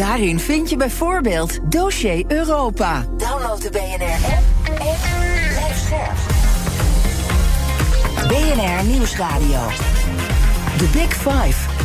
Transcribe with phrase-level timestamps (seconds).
[0.00, 3.04] Daarin vind je bijvoorbeeld Dossier Europa.
[3.16, 4.96] Download de BNR-app en
[5.48, 6.18] blijf scherp.
[8.28, 9.60] BNR Nieuwsradio.
[10.76, 11.79] The Big Five.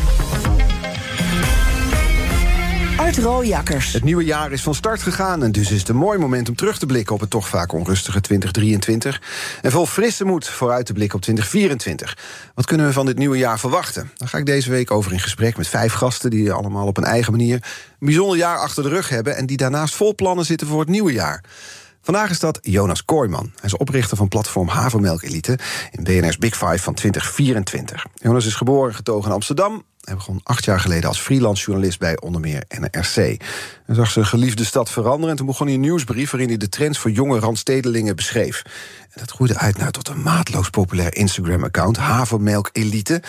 [2.97, 3.93] Art Rooijakkers.
[3.93, 6.55] Het nieuwe jaar is van start gegaan en dus is het een mooi moment om
[6.55, 9.21] terug te blikken op het toch vaak onrustige 2023.
[9.61, 12.17] En vol frisse moed vooruit te blikken op 2024.
[12.53, 14.11] Wat kunnen we van dit nieuwe jaar verwachten?
[14.15, 17.03] Daar ga ik deze week over in gesprek met vijf gasten die allemaal op een
[17.03, 20.67] eigen manier een bijzonder jaar achter de rug hebben en die daarnaast vol plannen zitten
[20.67, 21.43] voor het nieuwe jaar.
[22.01, 23.51] Vandaag is dat Jonas Kooijman.
[23.55, 25.59] Hij is oprichter van platform Havermelk Elite
[25.91, 28.05] in BNR's Big Five van 2024.
[28.13, 29.83] Jonas is geboren en getogen in Amsterdam.
[30.05, 33.15] Hij begon acht jaar geleden als freelance journalist bij onder meer NRC.
[33.85, 36.69] Hij zag zijn geliefde stad veranderen en toen begon hij een nieuwsbrief waarin hij de
[36.69, 38.61] trends voor jonge randstedelingen beschreef.
[39.09, 43.21] En dat groeide uit naar tot een maatloos populair Instagram-account, Havermelk Elite.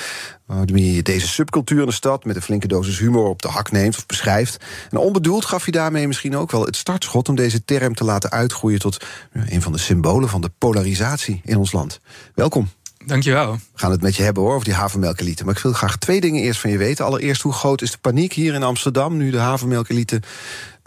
[0.46, 3.70] Waarmee je deze subcultuur in de stad met een flinke dosis humor op de hak
[3.70, 4.64] neemt of beschrijft.
[4.90, 8.30] En onbedoeld gaf je daarmee misschien ook wel het startschot om deze term te laten
[8.30, 12.00] uitgroeien tot een van de symbolen van de polarisatie in ons land.
[12.34, 12.68] Welkom.
[13.06, 13.52] Dankjewel.
[13.52, 15.44] We gaan het met je hebben hoor, over die havermelkelite.
[15.44, 17.04] Maar ik wil graag twee dingen eerst van je weten.
[17.04, 19.16] Allereerst, hoe groot is de paniek hier in Amsterdam...
[19.16, 20.20] nu de havermelkelite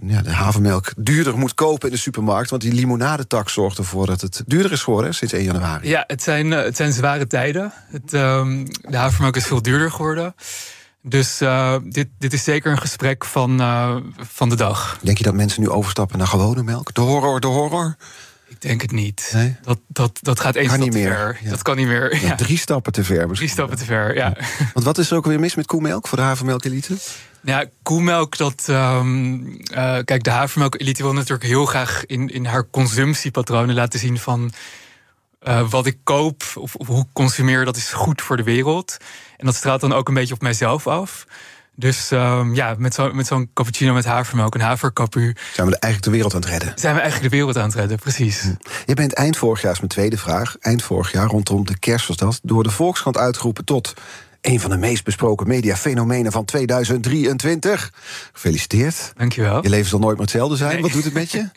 [0.06, 2.50] ja, de havermelk duurder moet kopen in de supermarkt?
[2.50, 5.88] Want die limonadetak zorgt ervoor dat het duurder is geworden sinds 1 januari.
[5.88, 7.74] Ja, het zijn, het zijn zware tijden.
[7.92, 10.36] Het, um, de havermelk is veel duurder geworden.
[11.02, 15.00] Dus uh, dit, dit is zeker een gesprek van, uh, van de dag.
[15.02, 16.94] Denk je dat mensen nu overstappen naar gewone melk?
[16.94, 17.96] De horror, de horror?
[18.60, 19.32] Ik denk het niet.
[19.34, 19.56] Nee?
[19.62, 21.40] Dat, dat, dat gaat één stap te ver.
[21.42, 21.50] Ja.
[21.50, 22.26] Dat kan niet meer.
[22.26, 24.38] Ja, drie stappen te ver Drie stappen te ver, ja.
[24.74, 26.98] Want wat is er ook weer mis met koemelk voor de havermelk elite?
[27.42, 28.68] Ja, koemelk, dat.
[28.70, 34.00] Um, uh, kijk, de havermelk elite wil natuurlijk heel graag in, in haar consumptiepatronen laten
[34.00, 34.52] zien van.
[35.44, 38.98] Uh, wat ik koop of, of hoe ik consumeer, dat is goed voor de wereld.
[39.38, 41.26] En dat straalt dan ook een beetje op mijzelf af.
[41.80, 45.36] Dus um, ja, met zo'n met zo'n cappuccino met havermelk en haverkapu...
[45.54, 46.72] Zijn we eigenlijk de wereld aan het redden?
[46.76, 48.42] Zijn we eigenlijk de wereld aan het redden, precies.
[48.42, 48.54] Hm.
[48.86, 50.56] Je bent eind vorig jaar, is mijn tweede vraag...
[50.60, 52.40] eind vorig jaar, rondom de kerst was dat...
[52.44, 53.94] door de Volkskrant uitgeroepen tot...
[54.42, 57.94] een van de meest besproken mediafenomenen van 2023.
[58.34, 59.12] Gefeliciteerd.
[59.16, 59.64] Dankjewel.
[59.64, 60.74] Je leven zal nooit meer hetzelfde zijn.
[60.74, 60.82] Nee.
[60.82, 61.50] Wat doet het met je?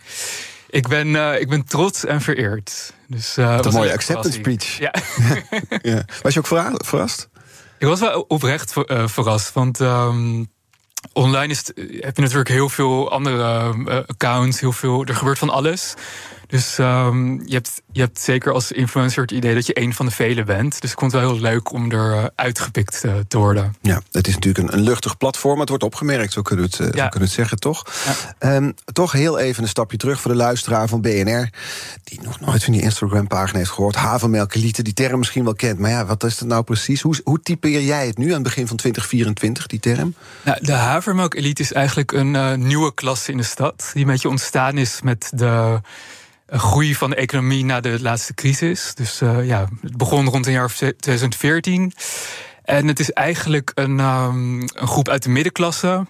[0.73, 2.93] Ik ben, uh, ik ben trots en vereerd.
[3.07, 4.79] Dus, uh, Wat een mooie acceptance speech.
[4.79, 4.95] Ja.
[5.93, 6.05] ja.
[6.23, 7.29] Was je ook verra verrast?
[7.83, 10.51] Ik was wel oprecht uh, verrast, want um,
[11.13, 11.67] online is,
[12.01, 15.95] heb je natuurlijk heel veel andere uh, accounts, heel veel, er gebeurt van alles.
[16.53, 20.07] Dus um, je, hebt, je hebt zeker als influencer het idee dat je een van
[20.07, 20.81] de velen bent.
[20.81, 23.75] Dus ik vond het wel heel leuk om er uh, uitgepikt uh, te worden.
[23.81, 25.61] Ja, het is natuurlijk een, een, luchtig platform.
[25.61, 27.03] Het wordt opgemerkt, zo kunnen we het, ja.
[27.03, 27.87] zo kunnen het zeggen, toch?
[28.41, 28.55] Ja.
[28.55, 31.51] Um, toch heel even een stapje terug voor de luisteraar van BNR...
[32.05, 33.97] die nog nooit van die Instagram-pagina heeft gehoord.
[33.97, 35.79] Havermelkelite, die term misschien wel kent.
[35.79, 37.01] Maar ja, wat is het nou precies?
[37.01, 40.15] Hoe, hoe typeer jij het nu aan het begin van 2024, die term?
[40.45, 43.91] Nou, de havermelkelite is eigenlijk een nieuwe klasse in de stad...
[43.93, 45.81] die een beetje ontstaan is met de
[46.59, 48.95] groei van de economie na de laatste crisis.
[48.95, 51.93] Dus uh, ja, het begon rond het jaar 2014.
[52.63, 56.07] En het is eigenlijk een, um, een groep uit de middenklasse.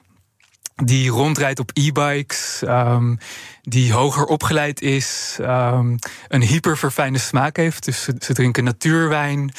[0.75, 3.19] Die rondrijdt op e-bikes, um,
[3.63, 5.99] die hoger opgeleid is, um,
[6.29, 7.85] een hyperverfijnde smaak heeft.
[7.85, 9.53] Dus ze, drinken natuurwijn,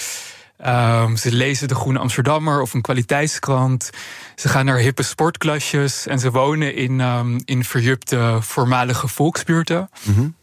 [1.16, 3.90] ze lezen de Groene Amsterdammer of een kwaliteitskrant.
[4.36, 7.02] Ze gaan naar hippe sportklasjes en ze wonen in,
[7.46, 9.90] in verjupte voormalige volksbuurten.
[10.04, 10.36] Mm.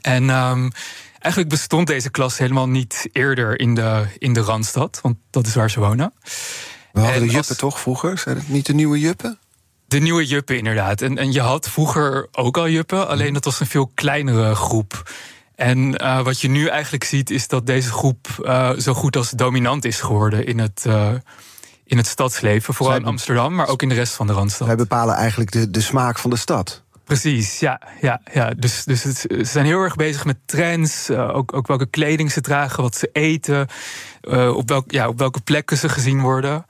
[0.00, 0.70] En um,
[1.18, 5.54] eigenlijk bestond deze klas helemaal niet eerder in de, in de Randstad, want dat is
[5.54, 6.12] waar ze wonen.
[6.92, 7.58] We hadden en de juppen als...
[7.58, 8.18] toch vroeger?
[8.18, 9.38] Zijn het niet de nieuwe juppen?
[9.86, 11.02] De nieuwe juppen, inderdaad.
[11.02, 15.10] En, en je had vroeger ook al juppen, alleen dat was een veel kleinere groep.
[15.54, 19.30] En uh, wat je nu eigenlijk ziet, is dat deze groep uh, zo goed als
[19.30, 20.84] dominant is geworden in het.
[20.86, 21.08] Uh,
[21.84, 24.66] in het stadsleven, vooral in Amsterdam, maar ook in de rest van de Randstad.
[24.66, 26.82] Wij bepalen eigenlijk de, de smaak van de stad.
[27.04, 27.80] Precies, ja.
[28.00, 28.50] ja, ja.
[28.50, 31.10] Dus, dus ze zijn heel erg bezig met trends.
[31.10, 33.66] Uh, ook, ook welke kleding ze dragen, wat ze eten.
[34.22, 36.64] Uh, op, ja, op welke plekken ze gezien worden.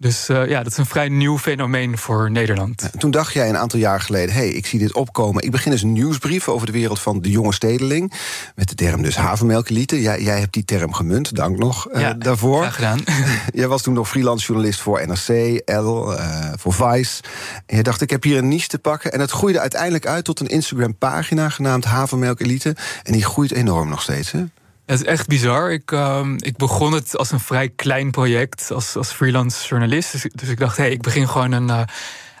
[0.00, 2.90] Dus uh, ja, dat is een vrij nieuw fenomeen voor Nederland.
[2.98, 5.42] toen dacht jij een aantal jaar geleden: hé, hey, ik zie dit opkomen.
[5.42, 8.12] Ik begin eens een nieuwsbrief over de wereld van de jonge stedeling.
[8.54, 10.00] Met de term dus havermelkelite.
[10.00, 12.60] Jij, jij hebt die term gemunt, dank nog uh, ja, daarvoor.
[12.60, 13.00] Graag gedaan.
[13.60, 17.22] jij was toen nog freelance journalist voor NRC, L, uh, voor Vice.
[17.66, 19.12] En je dacht: ik heb hier een niche te pakken.
[19.12, 22.76] En het groeide uiteindelijk uit tot een Instagram-pagina genaamd Havermelkelite.
[23.02, 24.32] En die groeit enorm nog steeds.
[24.32, 24.44] Hè?
[24.88, 25.72] Het is echt bizar.
[25.72, 30.12] Ik, uh, ik begon het als een vrij klein project als, als freelance journalist.
[30.12, 31.82] Dus, dus ik dacht, hey, ik begin gewoon een uh,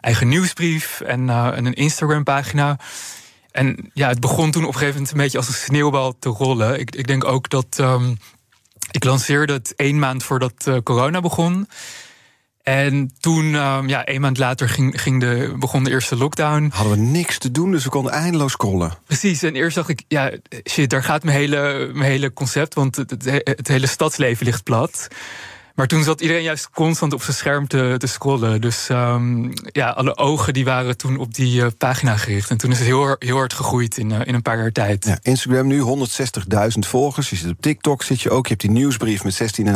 [0.00, 2.78] eigen nieuwsbrief en, en een Instagram-pagina.
[3.50, 6.28] En ja, het begon toen op een gegeven moment een beetje als een sneeuwbal te
[6.28, 6.80] rollen.
[6.80, 7.78] Ik, ik denk ook dat.
[7.80, 8.18] Um,
[8.90, 11.68] ik lanceerde het één maand voordat corona begon.
[12.68, 16.70] En toen, um, ja, een maand later ging, ging de, begon de eerste lockdown.
[16.72, 18.92] Hadden we niks te doen, dus we konden eindeloos scrollen.
[19.06, 20.32] Precies, en eerst dacht ik, ja,
[20.70, 22.74] shit, daar gaat mijn hele, mijn hele concept...
[22.74, 25.08] want het, het, het hele stadsleven ligt plat.
[25.78, 28.60] Maar toen zat iedereen juist constant op zijn scherm te, te scrollen.
[28.60, 32.50] Dus um, ja, alle ogen die waren toen op die uh, pagina gericht.
[32.50, 35.04] En toen is het heel, heel hard gegroeid in, uh, in een paar jaar tijd.
[35.04, 35.86] Ja, Instagram nu 160.000
[36.78, 37.30] volgers.
[37.30, 38.42] Je zit op TikTok, zit je ook.
[38.42, 39.68] Je hebt die nieuwsbrief met 16.500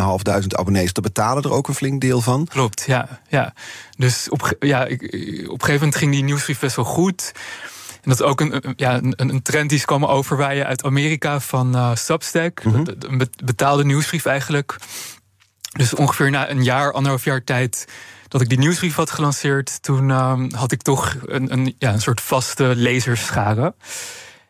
[0.49, 0.93] abonnees.
[0.93, 2.47] Daar betalen er ook een flink deel van.
[2.47, 3.21] Klopt, ja.
[3.29, 3.55] ja.
[3.97, 7.33] Dus op, ja, ik, op een gegeven moment ging die nieuwsbrief best wel goed.
[8.03, 11.41] En dat is ook een, ja, een, een trend die is komen overwaaien uit Amerika
[11.41, 12.65] van uh, Substack.
[12.65, 12.87] Mm -hmm.
[12.99, 14.77] Een betaalde nieuwsbrief eigenlijk.
[15.73, 17.87] Dus ongeveer na een jaar, anderhalf jaar tijd
[18.29, 22.01] dat ik die nieuwsbrief had gelanceerd, toen uh, had ik toch een, een, ja, een
[22.01, 23.75] soort vaste lezersschade.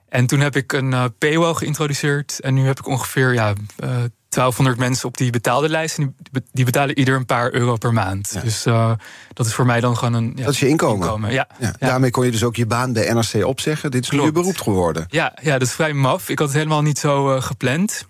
[0.09, 2.41] En toen heb ik een uh, paywall geïntroduceerd.
[2.41, 3.89] En nu heb ik ongeveer ja, uh,
[4.29, 5.99] 1200 mensen op die betaalde lijst.
[5.99, 8.31] En die, die betalen ieder een paar euro per maand.
[8.35, 8.41] Ja.
[8.41, 8.93] Dus uh,
[9.33, 10.33] dat is voor mij dan gewoon een.
[10.37, 11.07] Ja, dat is je inkomen.
[11.07, 11.47] inkomen ja.
[11.59, 11.75] ja.
[11.79, 13.91] Daarmee kon je dus ook je baan bij NRC opzeggen.
[13.91, 15.07] Dit is nu je beroep geworden.
[15.09, 16.29] Ja, ja, dat is vrij maf.
[16.29, 18.07] Ik had het helemaal niet zo gepland.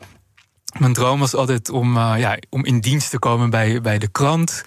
[0.79, 4.09] Mijn droom was altijd om, uh, ja, om in dienst te komen bij, bij de
[4.09, 4.65] krant.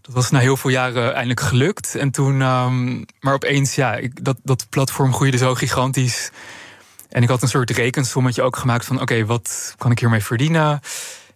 [0.00, 1.94] Dat was na heel veel jaren eindelijk gelukt.
[1.94, 6.30] En toen, um, maar opeens, ja, ik, dat, dat platform groeide zo gigantisch.
[7.08, 10.80] En ik had een soort rekensommetje ook gemaakt van: oké, wat kan ik hiermee verdienen?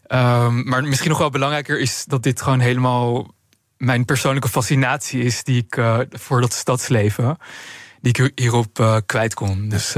[0.09, 3.35] Um, maar misschien nog wel belangrijker is dat dit gewoon helemaal
[3.77, 7.39] mijn persoonlijke fascinatie is, die ik uh, voor dat stadsleven,
[8.01, 9.69] die ik hierop uh, kwijt kon.
[9.69, 9.95] Dus,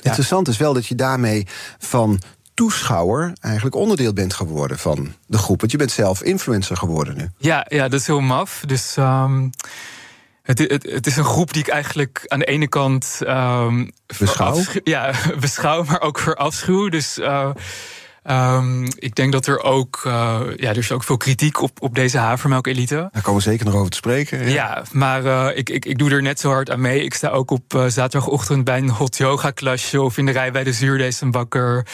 [0.00, 1.46] Interessant is wel dat je daarmee
[1.78, 2.20] van
[2.60, 5.60] toeschouwer eigenlijk onderdeel bent geworden van de groep.
[5.60, 7.30] Want je bent zelf influencer geworden nu.
[7.38, 8.62] Ja, ja dat is heel maf.
[8.66, 9.50] Dus um,
[10.42, 14.60] het, het, het, is een groep die ik eigenlijk aan de ene kant um, beschouw.
[14.84, 16.88] Ja, beschouw, maar ook verafschuw.
[16.88, 17.50] Dus uh,
[18.30, 21.94] um, ik denk dat er ook, uh, ja, er is ook veel kritiek op, op
[21.94, 23.08] deze havermelkelite.
[23.12, 24.38] Daar komen we zeker nog over te spreken.
[24.38, 27.04] Ja, ja maar uh, ik, ik, ik doe er net zo hard aan mee.
[27.04, 30.52] Ik sta ook op uh, zaterdagochtend bij een hot yoga klasje of in de rij
[30.52, 31.86] bij de zuurdezenbakker.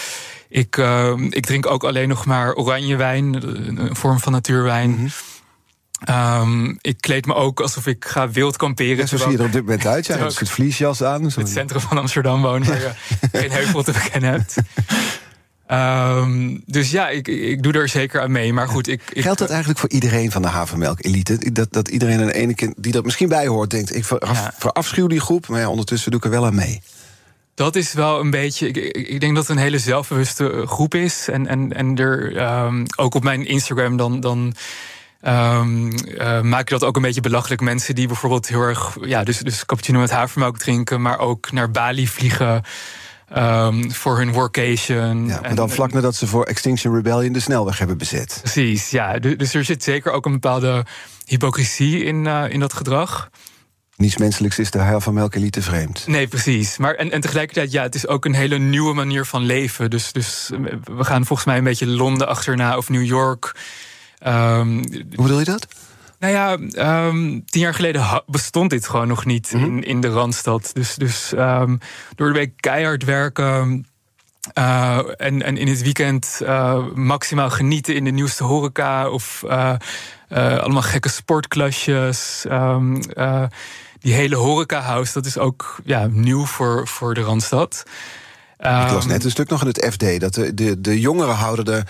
[0.48, 3.34] Ik, uh, ik drink ook alleen nog maar oranje wijn,
[3.78, 4.90] een vorm van natuurwijn.
[4.90, 5.10] Mm -hmm.
[6.10, 8.96] Um, ik kleed me ook alsof ik ga wild kamperen.
[8.96, 10.06] Ja, zo zie je er op dit moment uit.
[10.06, 11.30] Ja, het vliesjas aan.
[11.30, 11.40] Zo.
[11.40, 12.92] Het centrum van Amsterdam wonen, waar je
[13.38, 14.56] geen heuvel te bekennen hebt.
[15.70, 18.52] Um, dus ja, ik, ik doe er zeker aan mee.
[18.52, 21.52] Maar goed, ik, ik Geldt dat eigenlijk voor iedereen van de havermelk-elite?
[21.52, 24.26] Dat, dat iedereen aan de ene kant die dat misschien bij hoort, denkt: ik ver,
[24.26, 24.52] ja.
[24.58, 26.82] verafschuw die groep, maar ja, ondertussen doe ik er wel aan mee.
[27.54, 28.68] Dat is wel een beetje.
[28.68, 31.28] Ik, ik denk dat het een hele zelfbewuste groep is.
[31.28, 34.20] En, en, en er um, ook op mijn Instagram dan.
[34.20, 34.54] dan
[35.26, 37.60] Um, uh, maak ik dat ook een beetje belachelijk.
[37.60, 41.70] Mensen die bijvoorbeeld heel erg, ja, dus, dus cappuccino met havermelk drinken, maar ook naar
[41.70, 42.62] Bali vliegen.
[43.36, 45.26] Um, voor hun workation.
[45.26, 48.38] Ja, maar dan vlak nadat ze voor Extinction Rebellion de snelweg hebben bezet.
[48.42, 49.18] Precies, ja.
[49.18, 50.84] Dus er zit zeker ook een bepaalde
[51.24, 53.30] hypocrisie in, uh, in dat gedrag.
[53.96, 56.06] Niets menselijks is de heil van melkelite vreemd.
[56.06, 56.76] Nee, precies.
[56.76, 59.90] Maar en, en tegelijkertijd, ja, het is ook een hele nieuwe manier van leven.
[59.90, 60.50] Dus, dus
[60.84, 63.54] we gaan volgens mij een beetje Londen achterna of New York.
[64.26, 65.66] Um, Hoe bedoel je dat?
[66.26, 69.76] Nou ja, um, tien jaar geleden bestond dit gewoon nog niet mm -hmm.
[69.76, 70.70] in, in de Randstad.
[70.72, 71.78] Dus, dus um,
[72.14, 73.86] door de week keihard werken.
[74.58, 79.10] Uh, en, en in het weekend uh, maximaal genieten in de nieuwste horeca.
[79.10, 79.74] Of uh,
[80.28, 82.44] allemaal gekke sportklasjes.
[82.50, 83.00] Um,
[84.00, 87.84] die hele horeca-house, dat is ook ja, nieuw voor, voor de Randstad.
[88.58, 91.64] Ik las net een stuk nog in het FD dat de, de, de jongeren houden
[91.64, 91.82] de,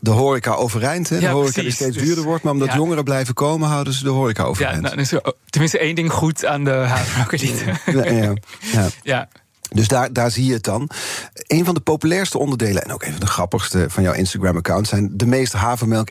[0.00, 1.08] de horeca overeind.
[1.08, 1.16] Hè?
[1.16, 1.76] De ja, horeca precies.
[1.76, 2.74] die steeds dus, duurder wordt, maar omdat ja.
[2.74, 4.82] jongeren blijven komen, houden ze de horeca overeind.
[4.82, 7.64] Ja, nou, is er tenminste één ding goed aan de havermelkelite.
[7.86, 8.34] ja,
[8.72, 9.28] ja, ja.
[9.70, 10.90] Dus daar, daar zie je het dan.
[11.34, 15.10] Een van de populairste onderdelen, en ook een van de grappigste van jouw Instagram-account, zijn
[15.12, 16.08] de meeste havermelk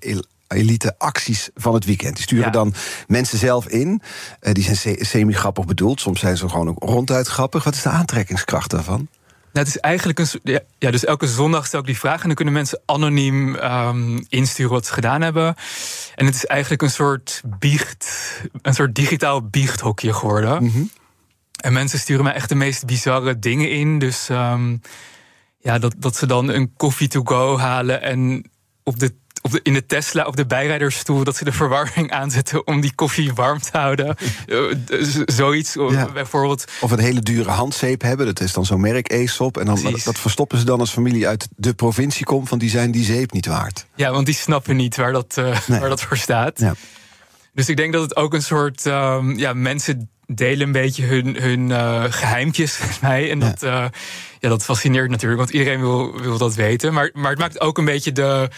[0.48, 2.16] elite acties van het weekend.
[2.16, 2.52] Die sturen ja.
[2.52, 2.74] dan
[3.08, 4.02] mensen zelf in.
[4.42, 6.02] Uh, die zijn semi-grappig bedoeld.
[6.02, 7.64] Soms zijn ze gewoon ook ronduit grappig.
[7.64, 9.08] Wat is de aantrekkingskracht daarvan?
[9.58, 10.60] Nou, het is eigenlijk een.
[10.78, 12.22] Ja, dus elke zondag stel ik die vraag.
[12.22, 15.56] En dan kunnen mensen anoniem um, insturen wat ze gedaan hebben.
[16.16, 18.08] En het is eigenlijk een soort biecht.
[18.62, 20.64] Een soort digitaal biechthokje geworden.
[20.64, 20.84] Mhm.
[21.62, 24.00] En mensen sturen mij echt de meest bizarre dingen in.
[24.00, 24.82] Dus um,
[25.60, 28.50] ja, dat, dat ze dan een koffie to go halen en
[28.84, 29.16] op de
[29.48, 32.96] op de, in de Tesla op de bijrijdersstoel dat ze de verwarming aanzetten om die
[32.96, 34.16] koffie warm te houden.
[34.48, 34.60] Eh,
[35.26, 36.12] zoiets ja.
[36.14, 36.72] bijvoorbeeld.
[36.82, 38.26] Of een hele dure handzeep hebben.
[38.26, 39.58] Dat is dan zo'n merk Aesop.
[39.58, 42.50] En dan, dat verstoppen ze dan als familie uit de provincie komt.
[42.50, 43.86] Van die zijn die zeep niet waard.
[43.96, 46.60] Ja, want die snappen niet waar dat, uh, waar dat voor staat.
[46.60, 46.76] Ja.
[47.54, 48.86] Dus ik denk dat het ook een soort.
[48.86, 53.32] Um, ja, mensen delen een beetje hun, hun uh, geheimpjes met mij.
[53.32, 53.90] En dat, ja.
[54.40, 56.94] ja, dat fascineert natuurlijk, want iedereen wil, wil dat weten.
[56.94, 58.50] Maar, maar het maakt ook een beetje de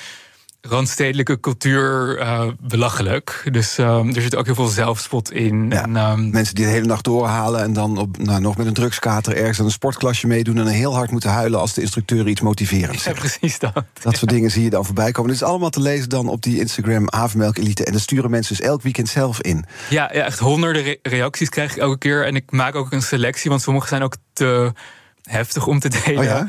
[0.61, 3.47] randstedelijke cultuur uh, belachelijk.
[3.51, 5.69] Dus um, er zit ook heel veel zelfspot in.
[5.69, 8.67] Ja, en, um, mensen die de hele nacht doorhalen en dan op, nou, nog met
[8.67, 12.27] een drugskater ergens aan een sportklasje meedoen en heel hard moeten huilen als de instructeur
[12.27, 13.15] iets motiverends zegt.
[13.15, 13.73] Ja, precies dat.
[14.01, 15.31] Dat soort dingen zie je dan voorbij komen.
[15.31, 17.85] Dit is allemaal te lezen dan op die Instagram Havermelk Elite.
[17.85, 19.65] En dat sturen mensen dus elk weekend zelf in.
[19.89, 22.25] Ja, ja echt honderden re reacties krijg ik elke keer.
[22.25, 24.73] En ik maak ook een selectie, want sommige zijn ook te
[25.21, 26.17] heftig om te delen.
[26.17, 26.47] Oh ja?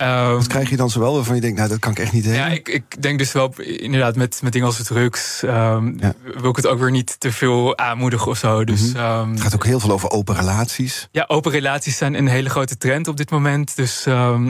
[0.00, 2.22] Um, Wat krijg je dan zowel waarvan je denkt, nou dat kan ik echt niet
[2.22, 2.38] delen?
[2.38, 6.14] Ja, ik, ik denk dus wel inderdaad met, met dingen als drugs um, ja.
[6.40, 8.64] wil ik het ook weer niet te veel aanmoedigen of zo.
[8.64, 9.20] Dus, mm -hmm.
[9.20, 11.08] um, het gaat ook heel veel over open relaties.
[11.12, 13.76] Ja, open relaties zijn een hele grote trend op dit moment.
[13.76, 14.04] Dus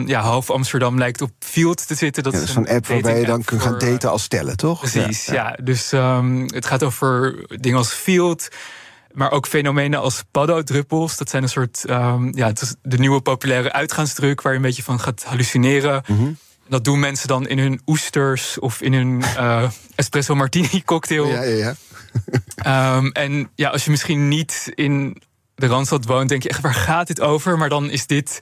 [0.05, 2.23] ja, half Amsterdam lijkt op Field te zitten.
[2.23, 4.79] Dat ja, is zo'n app waarbij je dan kunt gaan daten als stellen, toch?
[4.79, 5.33] Precies, ja.
[5.33, 5.57] ja.
[5.63, 5.91] Dus
[6.45, 8.47] het gaat over dingen als Field
[9.13, 11.17] maar ook fenomenen als paddodruppels.
[11.17, 14.65] Dat zijn een soort, um, ja, het is de nieuwe populaire uitgaansdruk waar je een
[14.65, 16.03] beetje van gaat hallucineren.
[16.07, 16.37] Mm -hmm.
[16.67, 21.27] Dat doen mensen dan in hun oesters of in hun uh, espresso martini cocktail.
[21.27, 21.75] Ja, ja,
[22.63, 22.97] ja.
[22.97, 25.21] um, en ja, als je misschien niet in
[25.55, 27.57] de Randstad woont, denk je echt, waar gaat dit over?
[27.57, 28.41] Maar dan is dit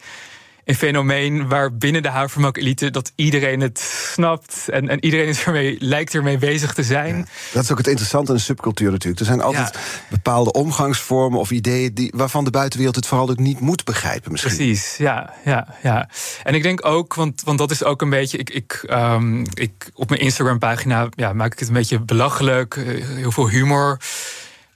[0.67, 3.79] een fenomeen waar binnen de havermelk-elite dat iedereen het
[4.13, 7.27] snapt en, en iedereen is ermee, lijkt ermee bezig te zijn.
[7.53, 9.19] dat is ook het interessante in de subcultuur natuurlijk.
[9.19, 9.79] Er zijn altijd ja.
[10.09, 14.31] bepaalde omgangsvormen of ideeën die, waarvan de buitenwereld het vooral ook niet moet begrijpen.
[14.31, 14.55] Misschien.
[14.55, 16.09] Precies, ja, ja, ja.
[16.43, 18.37] En ik denk ook, want, want dat is ook een beetje.
[18.37, 22.75] Ik, ik, um, ik, op mijn Instagram-pagina ja, maak ik het een beetje belachelijk,
[23.15, 23.97] heel veel humor.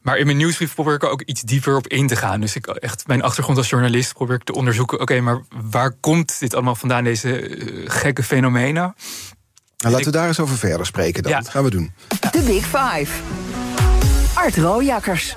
[0.01, 2.41] Maar in mijn nieuwsbrief probeer ik er ook iets dieper op in te gaan.
[2.41, 4.99] Dus ik echt mijn achtergrond als journalist probeer ik te onderzoeken.
[4.99, 8.73] Oké, maar waar komt dit allemaal vandaan, deze uh, gekke fenomenen?
[8.83, 8.95] Nou,
[9.77, 10.05] laten ik...
[10.05, 11.31] we daar eens over verder spreken dan.
[11.31, 11.37] Ja.
[11.39, 11.91] Dat gaan we doen.
[12.31, 13.11] De Big Five.
[14.33, 15.35] Art Rooijakkers.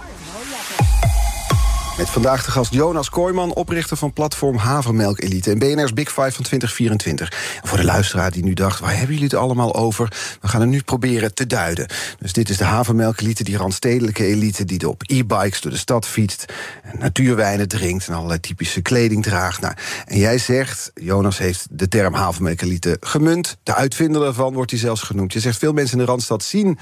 [1.97, 6.31] Met vandaag de gast Jonas Kooijman, oprichter van platform Havermelk Elite en BNR's Big Five
[6.31, 7.59] van 2024.
[7.63, 10.13] En voor de luisteraar die nu dacht, waar hebben jullie het allemaal over?
[10.41, 11.87] We gaan het nu proberen te duiden.
[12.19, 16.07] Dus dit is de Havermelk Elite, die randstedelijke elite die op e-bikes door de stad
[16.07, 16.53] fietst,
[16.99, 19.61] natuurwijnen drinkt en allerlei typische kleding draagt.
[19.61, 19.75] Nou,
[20.07, 23.57] en jij zegt, Jonas heeft de term Havermelk Elite gemunt.
[23.63, 25.33] De uitvinder daarvan wordt hij zelfs genoemd.
[25.33, 26.79] Je zegt, veel mensen in de Randstad zien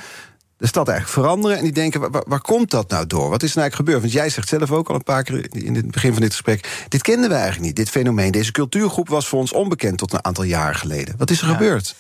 [0.63, 1.57] de stad eigenlijk veranderen.
[1.57, 3.31] En die denken, waar, waar, komt dat nou door?
[3.31, 4.01] Wat is nou eigenlijk gebeurd?
[4.01, 6.85] Want jij zegt zelf ook al een paar keer in het begin van dit gesprek...
[6.89, 8.33] dit kenden we eigenlijk niet, dit fenomeen.
[8.33, 11.15] Deze cultuurgroep was voor ons onbekend tot een aantal jaren geleden.
[11.19, 11.53] Wat is er ja.
[11.53, 11.95] gebeurd?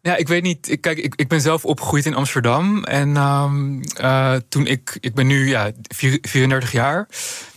[0.00, 0.76] Ja, ik weet niet.
[0.80, 2.84] Kijk, ik, ik ben zelf opgegroeid in Amsterdam.
[2.84, 5.70] En um, uh, toen ik, ik ben nu ja,
[6.20, 7.08] 34 jaar.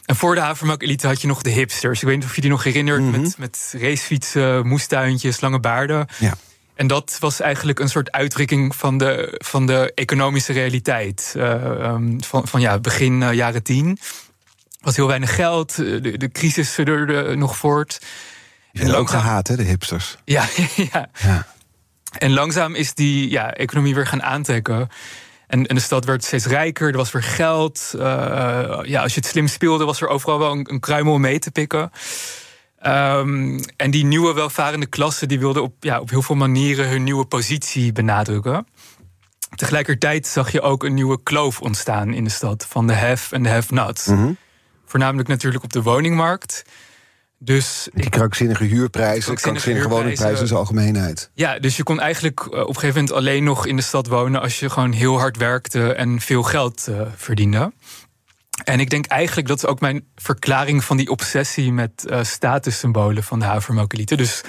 [0.06, 2.02] En voor de Havermelk Elite had je nog de hipsters.
[2.02, 3.02] Ik weet niet of je die nog herinnert.
[3.02, 3.22] Mm -hmm.
[3.22, 6.08] Met, met racefietsen, moestuintjes, lange baarden.
[6.18, 6.38] Ja.
[6.76, 11.34] En dat was eigenlijk een soort uitdrukking van de, van de economische realiteit.
[11.38, 11.54] Uh,
[11.92, 14.00] um, van, van ja, begin uh, jaren tien.
[14.82, 18.02] Was heel weinig geld, de, de crisis sudderde nog voort.
[18.74, 20.18] Zijn ook gehaat, hè, de hipsters.
[20.26, 20.46] Ja,
[20.92, 21.10] ja.
[21.14, 21.48] ja.
[22.18, 24.90] En langzaam is die ja, economie weer gaan aantrekken.
[25.48, 27.92] En, en de stad werd steeds rijker, er was weer geld.
[27.96, 28.02] Uh,
[28.84, 31.40] ja, als je het slim speelde, was er overal wel een, een kruimel om mee
[31.40, 31.92] te pikken.
[32.88, 37.04] Um, en die nieuwe welvarende klasse die wilde op, ja, op heel veel manieren hun
[37.04, 38.68] nieuwe positie benadrukken.
[39.56, 43.44] Tegelijkertijd zag je ook een nieuwe kloof ontstaan in de stad van de have en
[43.44, 44.06] de have-nots.
[44.06, 44.38] Mm -hmm.
[44.86, 46.64] Voornamelijk natuurlijk op de woningmarkt.
[47.40, 51.30] Dus die krankzinnige huurprijzen, krankzinnige woningprijzen in zijn algemeenheid.
[51.34, 54.42] Ja, dus je kon eigenlijk op een gegeven moment alleen nog in de stad wonen
[54.42, 57.72] als je gewoon heel hard werkte en veel geld uh, verdiende.
[58.66, 63.24] En ik denk eigenlijk dat is ook mijn verklaring van die obsessie met uh, statussymbolen
[63.24, 64.16] van de havermelkelite.
[64.16, 64.42] Dus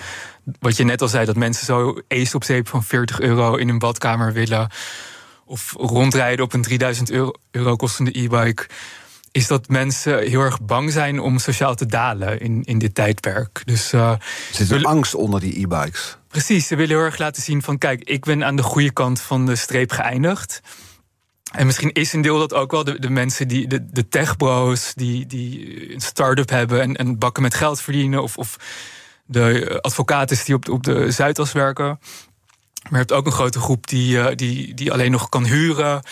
[0.61, 3.69] wat je net al zei, dat mensen zo ace op zeep van 40 euro in
[3.69, 4.71] een badkamer willen.
[5.45, 8.67] Of rondrijden op een 3000 euro, euro kostende e-bike.
[9.33, 13.63] Is dat mensen heel erg bang zijn om sociaal te dalen in, in dit tijdperk.
[13.65, 14.19] Dus, uh, er
[14.51, 16.17] zit angst onder die e-bikes.
[16.29, 19.21] Precies, ze willen heel erg laten zien van kijk, ik ben aan de goede kant
[19.21, 20.63] van de streep geëindigd.
[21.53, 24.93] En misschien is een deel dat ook wel de, de mensen die, de, de techbro's,
[24.95, 28.23] die, die een start-up hebben en, en bakken met geld verdienen.
[28.23, 28.57] Of, of
[29.27, 31.87] de advocaten die op, op de Zuidas werken.
[32.83, 36.03] Maar je hebt ook een grote groep die, die, die alleen nog kan huren.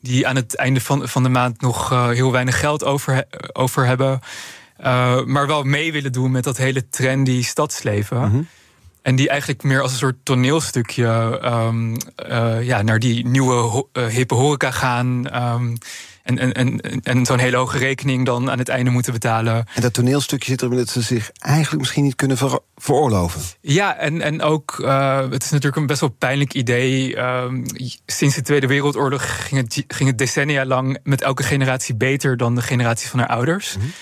[0.00, 4.20] Die aan het einde van, van de maand nog heel weinig geld over, over hebben.
[5.26, 8.28] maar wel mee willen doen met dat hele trendy stadsleven.
[8.28, 8.42] Mhm.
[9.06, 11.96] En die eigenlijk meer als een soort toneelstukje um,
[12.62, 15.26] ja, naar die nieuwe ho uh, hippe horeca gaan.
[15.42, 15.78] Um,
[16.22, 19.66] en, en, en, en zo'n hele hoge rekening dan aan het einde moeten betalen.
[19.74, 23.40] En dat toneelstukje zit erin dat ze zich eigenlijk misschien niet kunnen ver veroorloven.
[23.60, 27.18] Ja, en, en ook, uh, het is natuurlijk een best wel pijnlijk idee.
[27.18, 27.64] Um,
[28.06, 32.54] sinds de Tweede Wereldoorlog ging het, ging het decennia lang met elke generatie beter dan
[32.54, 33.76] de generatie van haar ouders.
[33.76, 33.92] Mm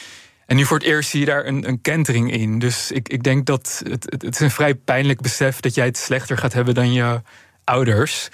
[0.47, 2.59] en nu voor het eerst zie je daar een, een kentering in.
[2.59, 5.87] Dus ik, ik denk dat het, het, het is een vrij pijnlijk besef dat jij
[5.87, 7.23] het slechter gaat hebben dan je
[7.65, 8.29] ouders.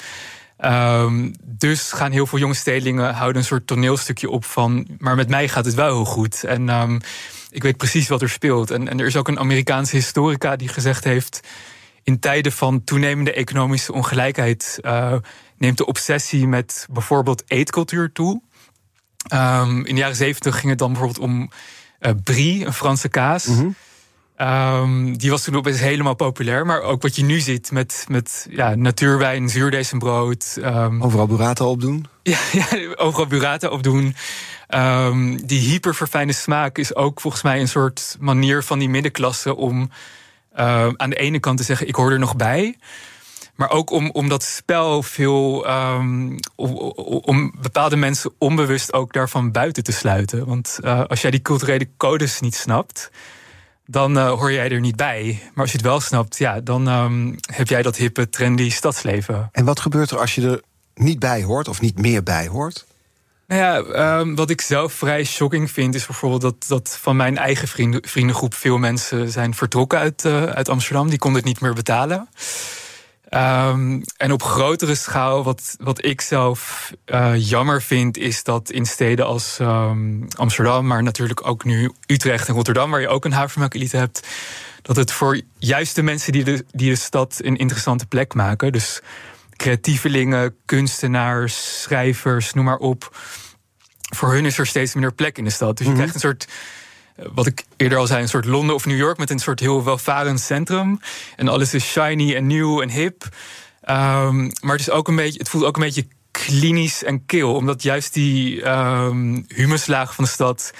[0.64, 4.86] Um, dus gaan heel veel jonge stedelingen houden een soort toneelstukje op van.
[4.98, 6.44] Maar met mij gaat het wel heel goed.
[6.44, 7.00] En um,
[7.50, 8.70] ik weet precies wat er speelt.
[8.70, 11.40] En, en er is ook een Amerikaanse historica die gezegd heeft.
[12.02, 15.14] In tijden van toenemende economische ongelijkheid uh,
[15.58, 18.42] neemt de obsessie met bijvoorbeeld eetcultuur toe.
[19.34, 21.50] Um, in de jaren zeventig ging het dan bijvoorbeeld om
[22.24, 23.46] brie, een Franse kaas.
[23.46, 23.68] Mhm.
[24.36, 26.66] Ehm, die was toen opeens helemaal populair.
[26.66, 30.56] Maar ook wat je nu ziet met, met ja, natuurwijn, zuurdezenbrood.
[30.58, 32.06] Um, overal burrata opdoen?
[32.22, 34.14] Ja, ja overal burrata opdoen.
[34.68, 39.56] Um, die hyperverfijnde smaak is ook volgens mij een soort manier van die middenklasse...
[39.56, 39.90] om
[40.96, 42.76] aan de ene kant te zeggen, ik hoor er nog bij...
[43.60, 45.68] Maar ook om, om dat spel veel.
[45.68, 46.72] Um, om,
[47.24, 50.46] om, bepaalde mensen onbewust ook daarvan buiten te sluiten.
[50.46, 53.10] Want uh, als jij die culturele codes niet snapt.
[53.86, 55.40] Dan uh, hoor jij er niet bij.
[55.42, 59.48] Maar als je het wel snapt, ja, dan um, heb jij dat hippe, trendy stadsleven.
[59.52, 60.62] En wat gebeurt er als je er
[60.94, 62.86] niet bij hoort of niet meer bij hoort?
[63.46, 67.36] Nou ja, um, wat ik zelf vrij shocking vind, is bijvoorbeeld dat, dat van mijn
[67.36, 71.08] eigen vrienden, vriendengroep veel mensen zijn vertrokken uit, uh, uit Amsterdam.
[71.08, 72.28] Die konden het niet meer betalen.
[73.34, 78.86] Um, en op grotere schaal, wat, wat ik zelf uh, jammer vind, is dat in
[78.86, 83.32] steden als um, Amsterdam, maar natuurlijk ook nu Utrecht en Rotterdam, waar je ook een
[83.32, 84.26] havermelkelite hebt,
[84.82, 88.72] dat het voor juist de mensen die de, die de stad een interessante plek maken,
[88.72, 89.00] dus
[89.56, 93.16] creatievelingen, kunstenaars, schrijvers, noem maar op,
[94.16, 95.76] voor hun is er steeds minder plek in de stad.
[95.76, 96.00] Dus je mhm.
[96.00, 96.48] krijgt een soort
[97.32, 99.84] wat ik eerder al zei, een soort Londen of New York met een soort heel
[99.84, 101.00] welvarend centrum.
[101.36, 103.22] En alles is shiny en nieuw en hip.
[103.22, 107.54] Um, maar het, is ook een beetje, het voelt ook een beetje klinisch en kil,
[107.54, 110.72] omdat juist die um, humuslaag van de stad.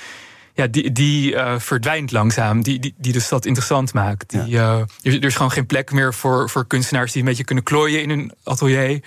[0.54, 4.30] Ja, die, die uh, verdwijnt langzaam, die, die, die de stad interessant maakt.
[4.30, 4.86] Die, ja.
[5.02, 8.02] uh, er, is gewoon geen plek meer voor, voor kunstenaars die een beetje kunnen klooien
[8.02, 9.00] in hun atelier.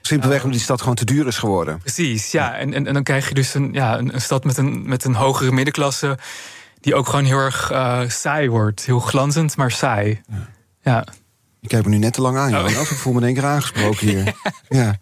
[0.00, 1.78] Simpelweg omdat die stad gewoon te duur is geworden.
[1.78, 2.54] Precies, ja.
[2.54, 5.04] En, en, en dan krijg je dus een, ja, een, een stad met een, met
[5.04, 6.18] een hogere middenklasse
[6.84, 8.86] die ook gewoon heel erg uh, saai wordt.
[8.86, 10.20] Heel glanzend, maar saai.
[10.28, 10.48] Ja.
[10.82, 11.04] ja.
[11.64, 12.70] Ik heb me nu net te lang aan, oh.
[12.70, 14.34] Ik voel me in één keer aangesproken hier.
[14.80, 14.98] ja.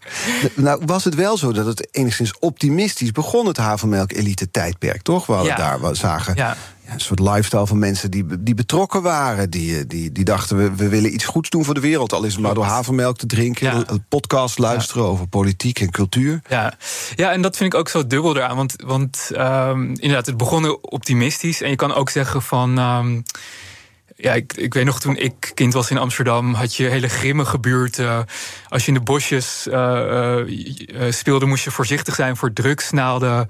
[0.54, 3.46] Nou, was het wel zo dat het enigszins optimistisch begon...
[3.46, 5.26] het havermelk-elite-tijdperk, toch?
[5.26, 6.56] We hadden daar we zagen ja.
[6.86, 9.50] een soort lifestyle van mensen die, die betrokken waren.
[9.50, 12.12] Die, eh, die, die dachten, we, we willen iets goeds doen voor de wereld.
[12.12, 13.84] Al is het maar door havermelk te drinken.
[13.92, 16.40] Een podcast luisteren over politiek en cultuur.
[16.48, 16.74] Ja.
[17.16, 18.56] ja, en dat vind ik ook zo dubbel eraan.
[18.56, 21.62] Want, want um, inderdaad, het begon optimistisch.
[21.62, 22.78] En je kan ook zeggen van...
[22.78, 23.22] Um,
[24.22, 27.58] ja, ik, ik weet nog toen ik kind was in Amsterdam, had je hele grimmige
[27.58, 28.26] buurten.
[28.68, 33.48] Als je in de bosjes uh, uh, speelde, moest je voorzichtig zijn voor drugsnaalden.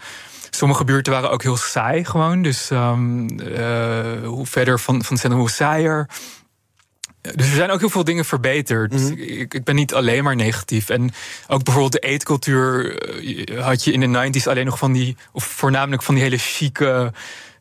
[0.50, 2.42] Sommige buurten waren ook heel saai gewoon.
[2.42, 6.08] Dus um, uh, hoe verder van, van het centrum, hoe saaier.
[7.20, 8.90] Dus er zijn ook heel veel dingen verbeterd.
[8.90, 9.12] Dus mhm.
[9.12, 10.88] ik, ik, ben niet alleen maar negatief.
[10.88, 11.10] En
[11.48, 12.96] ook bijvoorbeeld de eetcultuur
[13.60, 17.12] had je in de 90s alleen nog van die, of voornamelijk van die hele chique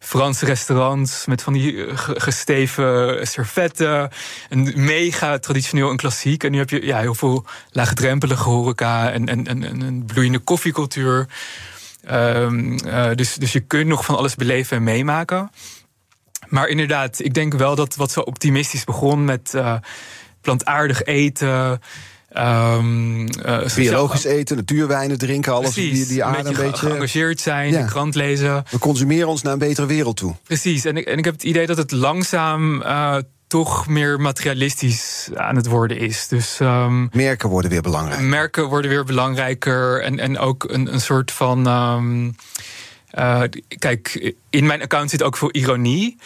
[0.04, 4.10] Franse restaurants met van die eh, gesteven servetten.
[4.50, 6.44] Een mega traditioneel en klassiek.
[6.44, 11.28] En nu heb je ja, heel veel laagdrempelige horeca en, en, en, een bloeiende koffiecultuur.
[12.12, 15.52] Um, uh, dus, dus je kunt nog van alles beleven en meemaken.
[16.48, 19.76] Maar inderdaad, ik denk wel dat wat zo optimistisch begon met uh,
[20.42, 21.82] plantaardig eten.
[22.38, 27.86] Um, uh, Biologisch eten, natuurwijnen drinken, alles die, die aarde een beetje, geëngageerd zijn, de
[27.86, 28.64] krant lezen.
[28.70, 30.36] We consumeren ons naar een betere wereld toe.
[30.44, 33.16] Precies, en ik, en ik heb het idee dat het langzaam uh,
[33.48, 36.28] toch meer materialistisch aan het worden is.
[36.28, 38.26] Dus, um, merken worden weer belangrijker.
[38.26, 41.68] Merken worden weer belangrijker en, en ook een, een soort van.
[41.68, 42.36] Um,
[43.20, 43.42] uh,
[43.78, 46.18] kijk, in mijn account zit ook veel ironie.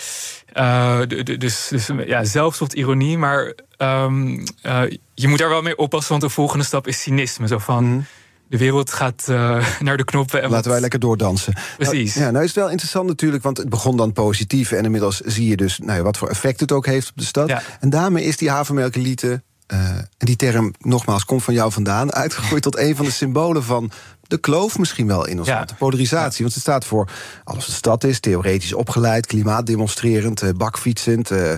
[0.53, 0.99] Uh,
[1.37, 4.81] dus, dus ja, zelfs tot ironie, maar um, uh,
[5.15, 7.47] je moet daar wel mee oppassen, want de volgende stap is cynisme.
[7.47, 8.01] Zo van, mhm.
[8.47, 10.41] de wereld gaat uh, naar de knoppen.
[10.41, 11.53] En Laten wij lekker doordansen.
[11.77, 12.13] Precies.
[12.13, 14.71] Nou, ja, nou is het wel interessant natuurlijk, want het begon dan positief...
[14.71, 17.25] en inmiddels zie je dus nou ja, wat voor effect het ook heeft op de
[17.25, 17.47] stad.
[17.47, 17.61] Ja.
[17.79, 19.43] En daarmee is die havermelkelite...
[19.73, 22.13] Uh, en die term, nogmaals, komt van jou vandaan...
[22.13, 23.91] uitgegroeid tot een van de symbolen van
[24.27, 25.69] de kloof misschien wel in ons land.
[25.69, 26.41] De polarisatie.
[26.41, 27.09] Want het staat voor
[27.43, 31.31] alles wat de stad is, theoretisch opgeleid, klimaatdemonstrerend, eh, bakfietsend.
[31.31, 31.53] Uh,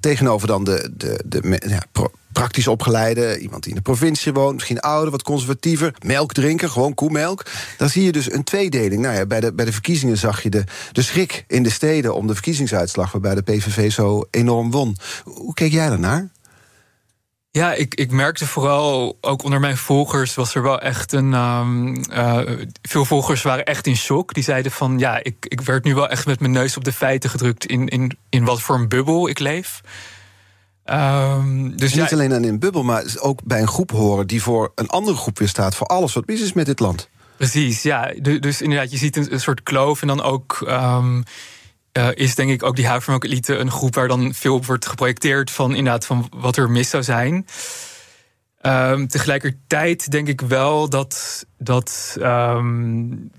[0.00, 1.82] tegenover dan de, de, de ja,
[2.32, 6.94] praktisch opgeleide, iemand die in de provincie woont, misschien ouder, wat conservatiever, melk drinken, gewoon
[6.94, 7.44] koemelk.
[7.76, 9.02] Dan zie je dus een tweedeling.
[9.02, 12.14] Nou ja, bij de, bij de verkiezingen zag je de, de schrik in de steden
[12.14, 14.96] om de verkiezingsuitslag, waarbij de PVV zo enorm won.
[15.24, 16.30] Hoe keek jij daarnaar?
[17.54, 21.32] Ja, ik, ik merkte vooral ook onder mijn volgers was er wel echt een.
[21.32, 22.40] Um, uh,
[22.82, 24.34] veel volgers waren echt in shock.
[24.34, 26.92] Die zeiden van ja, ik, ik werd nu wel echt met mijn neus op de
[26.92, 29.80] feiten gedrukt in, in, in wat voor een bubbel ik leef.
[30.84, 34.72] Um, dus niet alleen aan een bubbel, maar ook bij een groep horen die voor
[34.74, 37.08] een andere groep weer staat voor alles wat mis is met dit land.
[37.36, 38.14] Precies, ja.
[38.40, 40.64] Dus inderdaad, je ziet een, een soort kloof en dan ook.
[40.68, 41.24] Um,
[41.98, 45.50] uh, is denk ik ook die havermelkelite een groep waar dan veel op wordt geprojecteerd
[45.50, 47.46] van inderdaad van wat er mis zou zijn.
[48.62, 53.30] Um, tegelijkertijd denk ik wel dat, dat um,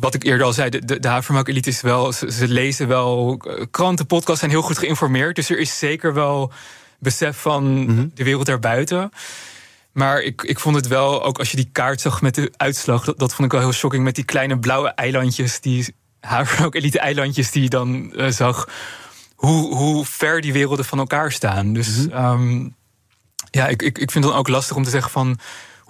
[0.00, 4.06] wat ik eerder al zei, de, de, de is wel, ze, lezen wel eh, kranten,
[4.06, 5.36] podcasts, zijn heel goed geïnformeerd.
[5.36, 6.52] Dus er is zeker wel
[6.98, 8.08] besef van mhm.
[8.14, 9.10] de wereld daarbuiten.
[9.92, 13.04] Maar ik, ik vond het wel, ook als je die kaart zag met de uitslag,
[13.04, 15.94] dat, dat vond ik wel heel shocking met die kleine blauwe eilandjes die
[16.64, 18.68] ook elite-eilandjes die je dan uh, zag.
[19.34, 21.72] Hoe, hoe ver die werelden van elkaar staan.
[21.72, 22.74] Dus mm -hmm.
[23.50, 25.38] ja, ik, ik, ik vind het dan ook lastig om te zeggen van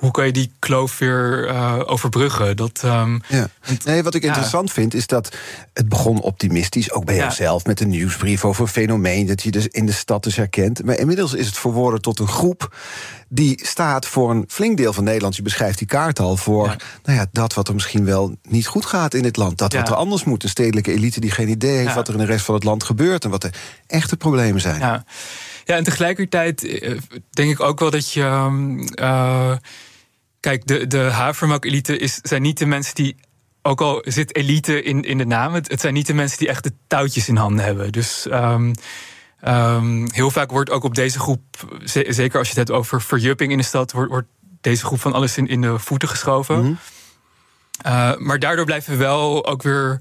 [0.01, 2.57] hoe kan je die kloof weer uh, overbruggen?
[2.57, 3.49] Dat, um, ja.
[3.85, 5.37] Nee, wat ik interessant vind is dat
[5.73, 7.25] het begon optimistisch, ook bij ja.
[7.25, 10.85] jezelf, met een nieuwsbrief over een fenomeen dat je dus in de stad dus herkent.
[10.85, 12.75] Maar inmiddels is het verworden tot een groep
[13.29, 15.37] die staat voor een flink deel van Nederland.
[15.37, 18.87] Je beschrijft die kaart al voor Nou ja, dat wat er misschien wel niet goed
[18.87, 19.59] gaat in dit land.
[19.59, 20.43] Dat wat er anders moet.
[20.43, 22.85] Een stedelijke elite die geen idee heeft wat er in de rest van het land
[22.85, 23.51] gebeurt en wat de
[23.87, 24.81] echte problemen zijn.
[24.81, 25.05] Ja,
[25.65, 26.99] ja en tegelijkertijd eh,
[27.31, 28.49] denk ik ook wel dat je.
[29.01, 29.53] Uh,
[30.41, 33.17] Kijk, de, de havermelk-elite is, zijn niet de mensen die.
[33.63, 36.65] Ook al zit elite in, in de naam, het, zijn niet de mensen die echt
[36.65, 37.93] de touwtjes in handen hebben.
[37.93, 38.75] Dus um,
[39.49, 41.43] um, heel vaak wordt ook op deze groep,
[41.85, 44.29] zeker als je het hebt over verjupping in de stad, wordt, wordt
[44.61, 46.65] deze groep van alles in, in de voeten geschoven.
[46.65, 46.79] Mm
[47.87, 49.99] uh, maar daardoor blijven we wel ook weer.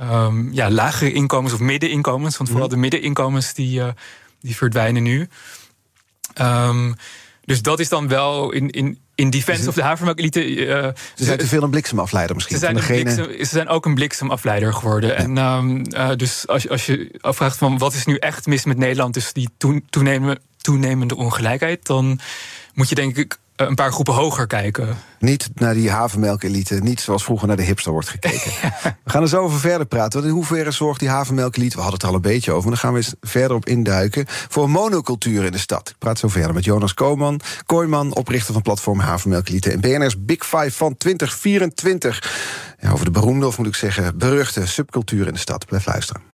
[0.00, 2.36] um, ja, lagere inkomens of middeninkomens.
[2.36, 2.74] Want vooral mhm.
[2.74, 3.88] de middeninkomens die, uh,
[4.40, 5.28] die verdwijnen nu.
[6.40, 6.94] Um,
[7.44, 10.54] dus dat is dan wel in, in, in defense of de havermelkelite.
[10.54, 12.56] Uh, ze zijn te veel een bliksemafleider misschien.
[12.56, 13.02] Ze zijn, degene...
[13.02, 15.10] bliksem, ze zijn ook een bliksemafleider geworden.
[15.10, 15.16] Ja.
[15.16, 18.76] En um, uh, dus als, als je afvraagt van wat is nu echt mis met
[18.76, 19.48] Nederland, dus die
[19.90, 22.20] toenemende, toenemende ongelijkheid, dan
[22.74, 24.96] moet je denk ik eh, een paar groepen hoger kijken.
[25.18, 28.52] Niet naar die havermelkelite, niet zoals vroeger naar de hipster wordt gekeken.
[29.04, 30.12] We gaan er zo over verder praten.
[30.12, 32.62] Want in hoeverre zorgt die havermelkelite, we hadden het al een beetje over...
[32.62, 34.24] maar dan gaan we eens verder op induiken...
[34.28, 35.88] voor een monocultuur in de stad.
[35.88, 38.14] Ik praat zo verder met Jonas Kooman, Kooiman...
[38.14, 39.70] oprichter van platform Havermelkelite...
[39.70, 42.76] en BNR's Big Five van 2024.
[42.80, 45.66] Ja, over de beroemde, of moet ik zeggen, beruchte subcultuur in de stad.
[45.66, 46.33] Blijf luisteren.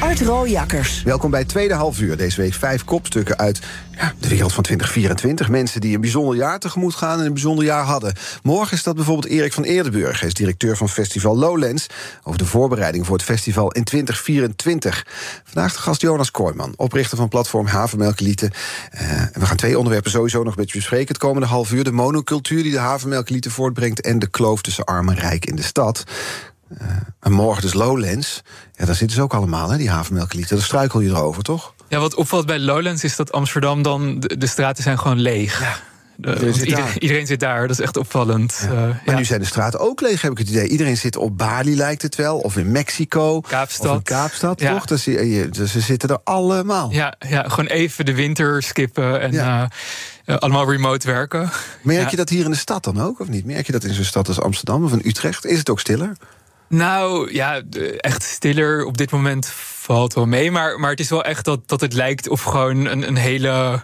[0.00, 1.02] Art Rooijakkers.
[1.02, 2.16] Welkom bij het tweede half uur.
[2.16, 3.60] Deze week vijf kopstukken uit
[3.96, 5.48] ja, de wereld van 2024.
[5.48, 8.14] Mensen die een bijzonder jaar tegemoet gaan en een bijzonder jaar hadden.
[8.42, 10.18] Morgen is dat bijvoorbeeld Erik van Eerdenburg.
[10.18, 11.86] Hij is directeur van festival Lowlands.
[12.22, 15.06] Over de voorbereiding voor het festival in 2024.
[15.44, 18.50] Vandaag de gast Jonas Kooijman, oprichter van platform Havermelkelieten.
[18.94, 19.00] Uh,
[19.32, 21.08] we gaan twee onderwerpen sowieso nog met je bespreken.
[21.08, 24.00] Het komende half uur de monocultuur die de havermelkelieten voortbrengt...
[24.00, 26.04] en de kloof tussen arm en rijk in de stad.
[26.82, 26.88] Uh,
[27.20, 28.42] en morgen dus Lowlands.
[28.72, 30.56] Ja, daar zitten ze ook allemaal, hè, die havermelklieten.
[30.56, 31.74] Daar struikel je erover, toch?
[31.88, 34.20] Ja, wat opvalt bij Lowlands is dat Amsterdam dan...
[34.20, 35.60] de, straten zijn gewoon leeg.
[35.60, 35.76] Ja.
[36.16, 38.68] Iedereen zit, iedereen, iedereen zit, daar, dat is echt opvallend.
[39.06, 40.68] maar nu zijn de straten ook leeg, heb ik het idee.
[40.68, 43.40] Iedereen zit op Bali, lijkt het wel, of in Mexico.
[43.40, 43.90] Kaapstad.
[43.90, 44.86] Of in Kaapstad, toch?
[44.86, 46.90] Dus, ze zitten er allemaal.
[46.92, 49.70] Ja, ja, gewoon even de winter skippen en
[50.24, 51.50] allemaal remote werken.
[51.82, 53.44] Merk je dat hier in de stad dan ook, of niet?
[53.44, 55.46] Merk je dat in zo'n stad als Amsterdam of in Utrecht?
[55.46, 56.16] Is het ook stiller?
[56.68, 57.62] Nou ja,
[57.96, 59.46] echt stiller op dit moment
[59.84, 60.50] valt wel mee.
[60.50, 63.82] Maar, maar het is wel echt dat, dat het lijkt of gewoon een, een hele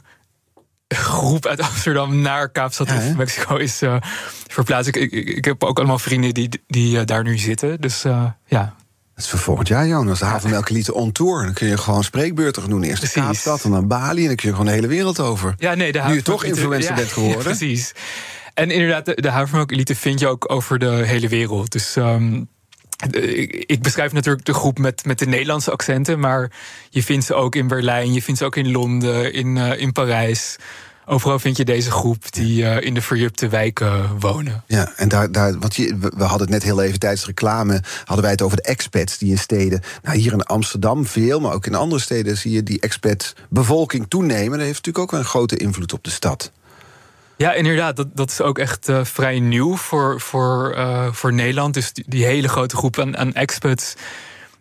[0.94, 3.96] groep uit Amsterdam naar Kaapstad ja, of Mexico is uh,
[4.46, 4.88] verplaatst.
[4.88, 7.80] Ik, ik, ik, heb ook allemaal vrienden die, die uh, daar nu zitten.
[7.80, 8.74] Dus uh, ja.
[9.14, 10.18] Dat is voor volgend jaar, Jonas.
[10.18, 11.44] De Havenmelkelieten on tour.
[11.44, 12.82] Dan kun je gewoon spreekbeurtig doen.
[12.82, 14.20] Eerst de Kaapstad en dan Bali.
[14.20, 15.54] En dan kun je gewoon de hele wereld over.
[15.56, 17.42] Ja, nee, de nu je toch influencer bent geworden.
[17.42, 17.92] precies.
[18.54, 21.72] En inderdaad, de, de Havenmelkelieten vind je ook over de hele wereld.
[21.72, 21.96] Dus...
[21.96, 22.48] Um,
[23.66, 26.52] ik beschrijf natuurlijk de groep met, met de Nederlandse accenten, maar
[26.90, 29.92] je vindt ze ook in Berlijn, je vindt ze ook in Londen, in, uh, in
[29.92, 30.56] Parijs.
[31.06, 34.64] Overal vind je deze groep die uh, in de verjupte wijken wonen.
[34.66, 38.22] Ja, en daar, daar wat je, we hadden het net heel even tijdens reclame, hadden
[38.22, 39.82] wij het over de expats die in steden.
[40.02, 44.58] Nou, hier in Amsterdam veel, maar ook in andere steden zie je die expat-bevolking toenemen.
[44.58, 46.52] Dat heeft natuurlijk ook een grote invloed op de stad.
[47.40, 47.96] Ja, inderdaad.
[47.96, 51.74] Dat, dat is ook echt uh, vrij nieuw voor, voor, uh, voor Nederland.
[51.74, 53.32] Dus die, hele grote groep aan, aan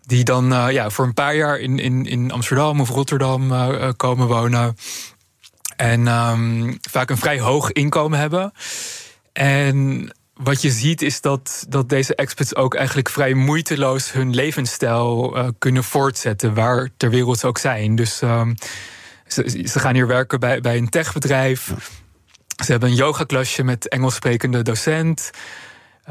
[0.05, 3.51] die dan uh, ja, voor een paar jaar in, in, in Amsterdam of Rotterdam
[3.95, 4.75] komen wonen.
[5.75, 8.51] En um, vaak een vrij hoog inkomen hebben.
[9.33, 15.37] En wat je ziet is dat, dat deze expats ook eigenlijk vrij moeiteloos hun levensstijl
[15.57, 17.95] kunnen voortzetten, waar ter wereld ze ook zijn.
[17.95, 18.55] Dus um,
[19.27, 21.73] ze, ze, gaan hier werken bij, bij een techbedrijf.
[22.63, 25.31] Ze hebben een yogaklasje met Engels sprekende docent.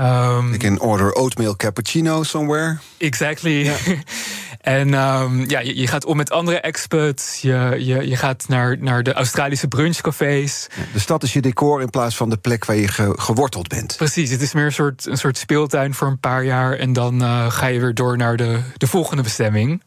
[0.01, 2.79] Um, ik can order oatmeal cappuccino somewhere.
[2.99, 3.73] Exactly.
[4.61, 7.41] en um, ja, je, je, gaat om met andere experts.
[7.41, 10.67] Je, je, je gaat naar, naar de Australische brunchcafés.
[10.93, 13.97] de stad is je decor in plaats van de plek waar je geworteld bent.
[13.97, 16.73] Precies, het is meer een soort, een soort speeltuin voor een paar jaar.
[16.73, 19.83] En dan uh, ga je weer door naar de, de volgende bestemming.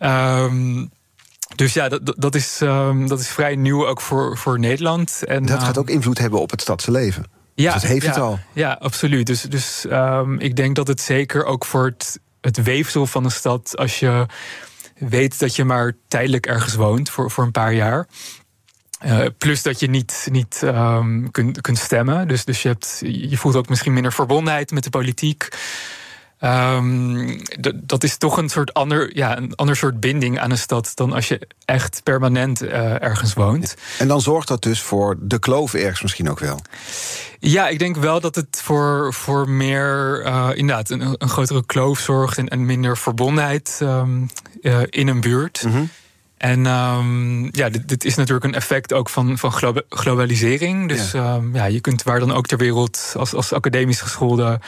[0.00, 0.90] Um,
[1.56, 5.24] dus ja, dat, dat, is, um, dat is vrij nieuw ook voor, voor Nederland.
[5.24, 7.24] En, dat gaat ehm, ook invloed hebben op het stadse leven.
[7.54, 8.38] Ja, dus dat heeft ja, het al.
[8.52, 9.26] Ja, absoluut.
[9.26, 13.30] Dus, dus um, ik denk dat het zeker ook voor het, het weefsel van een
[13.30, 14.26] stad, als je
[14.98, 18.06] weet dat je maar tijdelijk ergens woont voor, voor een paar jaar.
[19.04, 22.28] Uh, plus dat je niet, niet um, kunt, kunt stemmen.
[22.28, 25.48] Dus, dus je, hebt, je voelt ook misschien minder verbondenheid met de politiek.
[26.40, 27.42] Um,
[27.74, 31.12] dat is toch een soort ander, ja, een ander soort binding aan een stad dan
[31.12, 33.76] als je echt permanent uh, ergens woont.
[33.98, 36.60] En dan zorgt dat dus voor de kloof ergens misschien ook wel.
[37.38, 41.98] Ja, ik denk wel dat het voor, voor meer uh, inderdaad een, een, grotere kloof
[41.98, 44.28] zorgt en, en minder verbondenheid um,
[44.60, 45.62] uh, in een buurt.
[45.64, 45.90] Mm -hmm.
[46.36, 49.52] En um, ja, dit, dit, is natuurlijk een effect ook van, van
[49.88, 50.88] globalisering.
[50.88, 51.40] Dus ja.
[51.52, 51.64] ja.
[51.64, 54.60] je kunt waar dan ook ter wereld als, als academisch geschoolde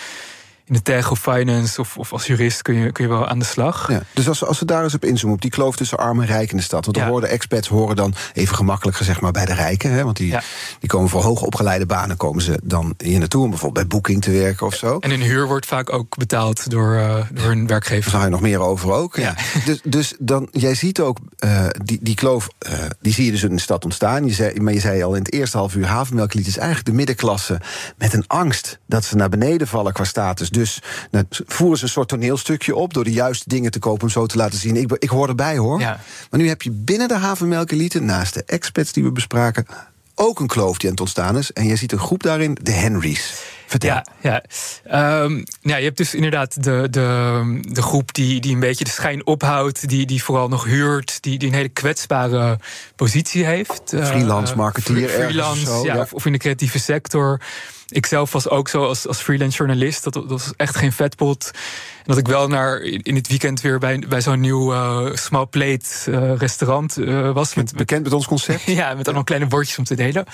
[0.68, 3.38] in de tech of finance of, of als jurist kun je, kun je wel aan
[3.38, 3.90] de slag.
[3.90, 6.26] Ja, dus als, als we daar eens op inzoomen, op die kloof tussen arm en
[6.26, 6.84] rijk in de stad.
[6.84, 7.12] Want dan ja.
[7.12, 9.92] horen expats horen dan even gemakkelijk gezegd maar bij de rijken.
[9.92, 10.42] Hè, want die, ja.
[10.80, 14.30] die komen voor hoogopgeleide banen, komen ze dan hier naartoe om bijvoorbeeld bij Booking te
[14.30, 14.98] werken of zo.
[14.98, 18.10] En een huur wordt vaak ook betaald door, uh, door hun werkgever.
[18.10, 19.16] Daar ga je nog meer over ook.
[19.16, 19.34] Ja.
[19.64, 23.42] Dus, dus dan, jij ziet ook uh, die, die kloof, uh, die zie je dus
[23.42, 24.26] in de stad ontstaan.
[24.26, 26.94] Je zei, maar je zei al in het eerste half uur, havenmelklied is eigenlijk de
[26.94, 27.60] middenklasse
[27.96, 30.50] met een angst dat ze naar beneden vallen qua status.
[30.58, 34.08] Dus nou, voeren ze een soort toneelstukje op door de juiste dingen te kopen om
[34.08, 34.76] zo te laten zien.
[34.76, 35.80] Ik, ik hoor erbij hoor.
[35.80, 36.00] Ja.
[36.30, 39.66] Maar nu heb je binnen de havenmelkelite, naast de expats die we bespraken,
[40.14, 41.52] ook een kloof die aan het ontstaan is.
[41.52, 43.32] En je ziet een groep daarin, de Henrys.
[43.66, 44.02] Vertel.
[44.20, 44.42] Ja,
[44.84, 45.22] ja.
[45.22, 48.90] Um, ja, je hebt dus inderdaad de, de, de groep die, die een beetje de
[48.90, 52.58] schijn ophoudt, die, die vooral nog huurt, die, die een hele kwetsbare
[52.96, 53.82] positie heeft.
[53.86, 56.00] Freelance marketeer, uh, freelance, zo, ja, ja.
[56.00, 57.40] Of, of in de creatieve sector.
[57.88, 60.04] Ik zelf was ook zo als, als freelance journalist.
[60.04, 61.50] Dat, dat was echt geen vetpot.
[61.98, 65.46] En dat ik wel naar, in het weekend weer bij, bij zo'n nieuw uh, small
[65.46, 67.54] plate uh, restaurant uh, was.
[67.54, 68.62] Met, Bekend met ons concept?
[68.80, 70.24] ja, met allemaal kleine bordjes om te delen.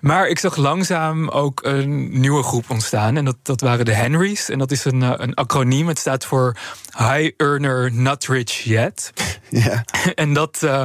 [0.00, 3.16] Maar ik zag langzaam ook een nieuwe groep ontstaan.
[3.16, 4.48] En dat, dat waren de Henrys.
[4.48, 5.88] En dat is een, een acroniem.
[5.88, 6.56] Het staat voor
[6.98, 9.12] High Earner Not Rich Yet.
[9.48, 9.84] Ja.
[10.14, 10.84] en dat, uh,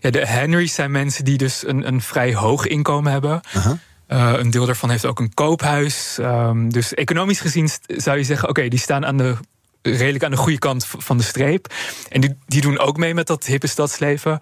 [0.00, 3.40] ja, de Henrys zijn mensen die dus een, een vrij hoog inkomen hebben.
[3.56, 3.72] Uh -huh.
[4.08, 6.16] Uh, een deel daarvan heeft ook een koophuis.
[6.20, 9.36] Um, dus economisch gezien zou je zeggen: oké, okay, die staan aan de,
[9.82, 11.72] redelijk aan de goede kant van de streep.
[12.08, 14.38] En die, die doen ook mee met dat hippe stadsleven.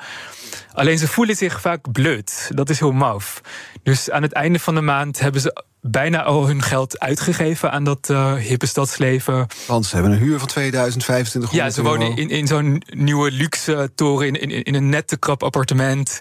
[0.73, 2.51] Alleen ze voelen zich vaak blut.
[2.55, 3.41] Dat is heel maf.
[3.83, 7.85] Dus aan het einde van de maand hebben ze bijna al hun geld uitgegeven aan
[7.85, 9.47] dat uh, hippe stadsleven.
[9.67, 13.91] Want ze hebben een huur van 2025 Ja, ze wonen in, in zo'n nieuwe luxe
[13.95, 16.21] toren in, in, in een nette krap appartement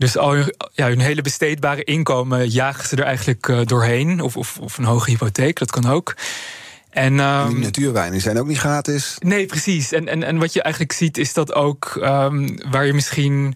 [0.00, 4.20] Dus al hun, ja, hun hele besteedbare inkomen jagen ze er eigenlijk uh, doorheen.
[4.20, 6.14] Of, of, of, een hoge hypotheek, dat kan ook.
[6.90, 9.16] En, um, die ehm, natuurwijnen zijn ook niet gratis.
[9.18, 9.92] Nee, precies.
[9.92, 13.54] En, en, en wat je eigenlijk ziet is dat ook um, waar je misschien,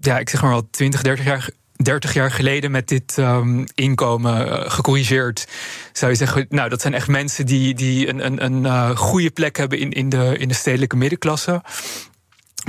[0.00, 4.46] ja, ik zeg maar wel 20, 30 jaar 30 jaar geleden met dit um, inkomen
[4.46, 5.46] uh, gecorrigeerd.
[5.92, 9.30] Zou je zeggen, nou, dat zijn echt mensen die, die een, een, een uh, goede
[9.30, 11.62] plek hebben in, in, de, in de stedelijke middenklasse.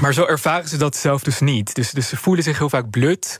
[0.01, 1.75] Maar zo ervaren ze dat zelf dus niet.
[1.75, 3.39] Dus, dus ze voelen zich heel vaak blut.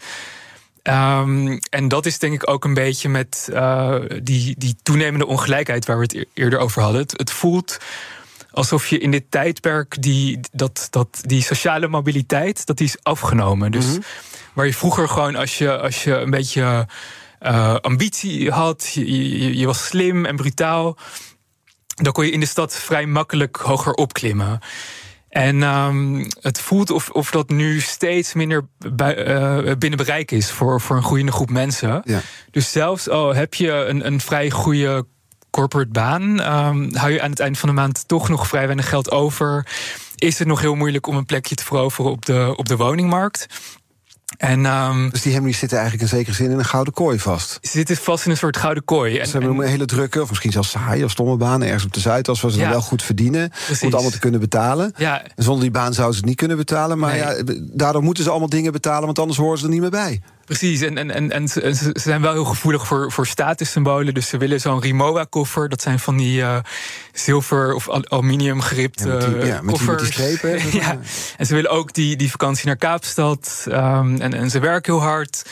[0.84, 5.86] Um, en dat is denk ik ook een beetje met uh, die, die toenemende ongelijkheid
[5.86, 7.02] waar we het eerder over hadden.
[7.02, 7.78] Het, het, voelt
[8.52, 13.72] alsof je in dit tijdperk die, dat, dat, die sociale mobiliteit dat die is afgenomen.
[13.72, 14.04] Dus mm
[14.58, 16.88] waar je vroeger gewoon als je, als je een beetje
[17.42, 20.98] uh, ambitie had, je, je, je was slim en brutaal,
[21.88, 24.60] dan kon je in de stad vrij makkelijk hoger opklimmen.
[25.38, 30.52] En um, het voelt of, of dat nu steeds minder bij, uh, binnen bereik is
[30.52, 32.02] voor, voor een groeiende groep mensen.
[32.06, 32.22] Ja.
[32.52, 35.06] Dus zelfs al heb je een, een vrij goede
[35.50, 38.90] corporate baan, um, hou je aan het eind van de maand toch nog vrij weinig
[38.90, 39.68] geld over.
[40.16, 43.48] Is het nog heel moeilijk om een plekje te veroveren op de, op de woningmarkt?
[44.38, 47.58] En, um, dus die Henry's zitten eigenlijk in zekere zin in een gouden kooi vast.
[47.62, 49.18] Ze zitten vast in een soort gouden kooi.
[49.18, 51.64] En, ze hebben een hele drukke, of misschien zelfs saaie of stomme baan...
[51.64, 53.50] ergens op de Zuidas waar ze ja, wel goed verdienen...
[53.50, 53.80] Precies.
[53.80, 54.94] om het allemaal te kunnen betalen.
[54.98, 55.24] Ja.
[55.24, 56.98] En zonder die baan zouden ze het niet kunnen betalen.
[56.98, 57.20] Maar nee.
[57.20, 59.06] ja, daardoor moeten ze allemaal dingen betalen...
[59.06, 60.22] want anders horen ze er niet meer bij.
[60.48, 64.14] Precies, en, en, en, en ze zijn wel heel gevoelig voor, voor statussymbolen.
[64.14, 65.70] Dus ze willen zo'n Rimowa-koffer.
[65.70, 66.58] Dat zijn van die uh,
[67.14, 70.60] zilver of aluminium geripte ja, met die, ja, met die, strepen.
[70.82, 71.00] ja.
[71.38, 73.66] En ze willen ook die, die vakantie naar Kaapstad.
[73.68, 75.50] Um, en, en ze werken heel hard.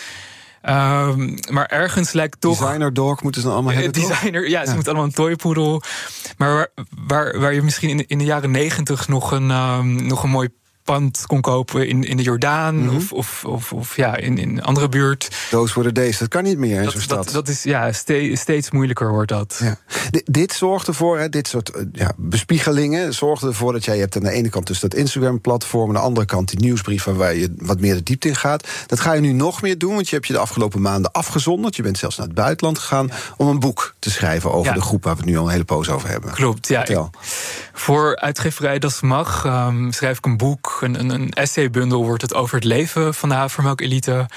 [0.64, 2.60] Um, maar ergens lijkt toch.
[2.60, 3.94] Designer dog moeten ze allemaal hebben.
[3.94, 5.82] Designer, ja, ze moeten allemaal een toypoedel.
[6.38, 6.70] Maar waar,
[7.08, 10.50] waar, waar je misschien in, in de jaren negentig nog een, um, nog een mooi
[10.86, 12.96] pand kon kopen in, in de Jordaan mm -hmm.
[12.96, 15.48] of, of, of, of, ja, in, in een andere buurt.
[15.50, 16.18] Those were the days.
[16.18, 17.24] Dat kan niet meer in zo'n stad.
[17.24, 19.60] Dat, dat, is ja, steeds, steeds moeilijker wordt dat.
[19.64, 19.78] Ja.
[20.26, 24.24] dit zorgt ervoor, hè, dit soort eh, ja, bespiegelingen, zorgt ervoor dat jij hebt aan
[24.24, 27.80] de ene kant dus dat Instagram-platform, aan de andere kant die nieuwsbrief waar je wat
[27.80, 28.68] meer de diepte in gaat.
[28.88, 31.76] Dat ga je nu nog meer doen, want je hebt je de afgelopen maanden afgezonderd.
[31.76, 33.16] Je bent zelfs naar het buitenland gegaan ja.
[33.38, 34.74] om een boek te schrijven over ja.
[34.74, 36.32] de groep waar we het nu al een hele poos over hebben.
[36.32, 36.88] Klopt, ja.
[36.88, 37.00] Ik,
[37.74, 42.34] voor uitgeverij Das Mag um, schrijf ik een boek een, een, een essaybundel wordt het
[42.34, 44.28] over het leven van de havermelk-elite.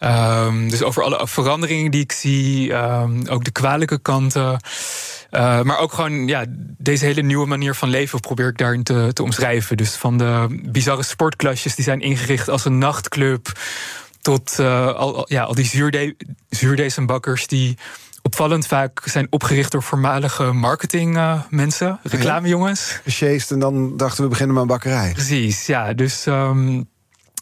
[0.00, 4.60] Um, dus over alle veranderingen die ik zie, um, ook de kwalijke kanten.
[5.30, 6.44] Uh, maar ook gewoon ja,
[6.78, 9.76] deze hele nieuwe manier van leven probeer ik daarin te, te omschrijven.
[9.76, 13.52] Dus van de bizarre sportklasjes die zijn ingericht als een nachtclub.
[14.20, 16.16] Tot uh, al, ja, al die zuurde,
[16.48, 17.78] zuurdezenbakkers die
[18.26, 23.00] opvallend vaak zijn opgericht door voormalige marketingmensen, uh, reclamejongens.
[23.04, 25.12] Gesjeest en dan dachten we beginnen met een bakkerij.
[25.12, 25.92] Precies, ja.
[25.92, 26.88] Dus um,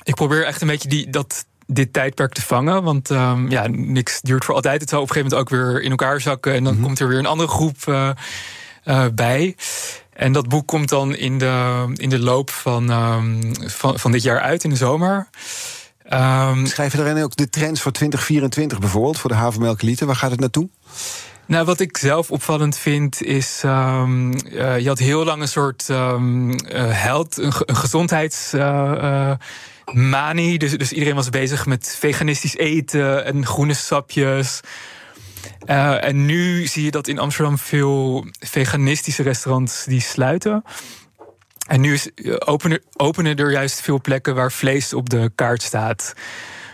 [0.03, 2.83] ik probeer echt een beetje die, dat, dit tijdperk te vangen.
[2.83, 4.81] Want um, ja, niks duurt voor altijd.
[4.81, 6.55] Het zal op een gegeven moment ook weer in elkaar zakken.
[6.55, 6.87] En dan mm -hmm.
[6.87, 8.11] komt er weer een andere groep uh,
[8.85, 9.57] uh, bij.
[10.13, 14.23] En dat boek komt dan in de, in de loop van, um, van, van dit
[14.23, 15.29] jaar uit, in de zomer.
[16.13, 20.07] Um, Schrijf je daarin ook de trends voor 2024 bijvoorbeeld, voor de havermelkliter?
[20.07, 20.69] Waar gaat het naartoe?
[21.47, 23.63] Nou, wat ik zelf opvallend vind is.
[23.65, 28.53] Um, uh, je had heel lang een soort um, uh, held, een.
[28.55, 29.33] Uh,
[30.59, 34.61] dus, dus iedereen was bezig met veganistisch eten en groene sapjes.
[35.67, 40.65] en nu zie je dat in Amsterdam veel veganistische restaurants die sluiten.
[41.67, 45.63] En nu is, eh, openen, openen er juist veel plekken waar vlees op de kaart
[45.63, 46.15] staat.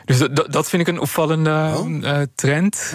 [0.05, 1.89] Dus dat, dat vind ik een opvallende oh.
[1.89, 2.95] uh, trend.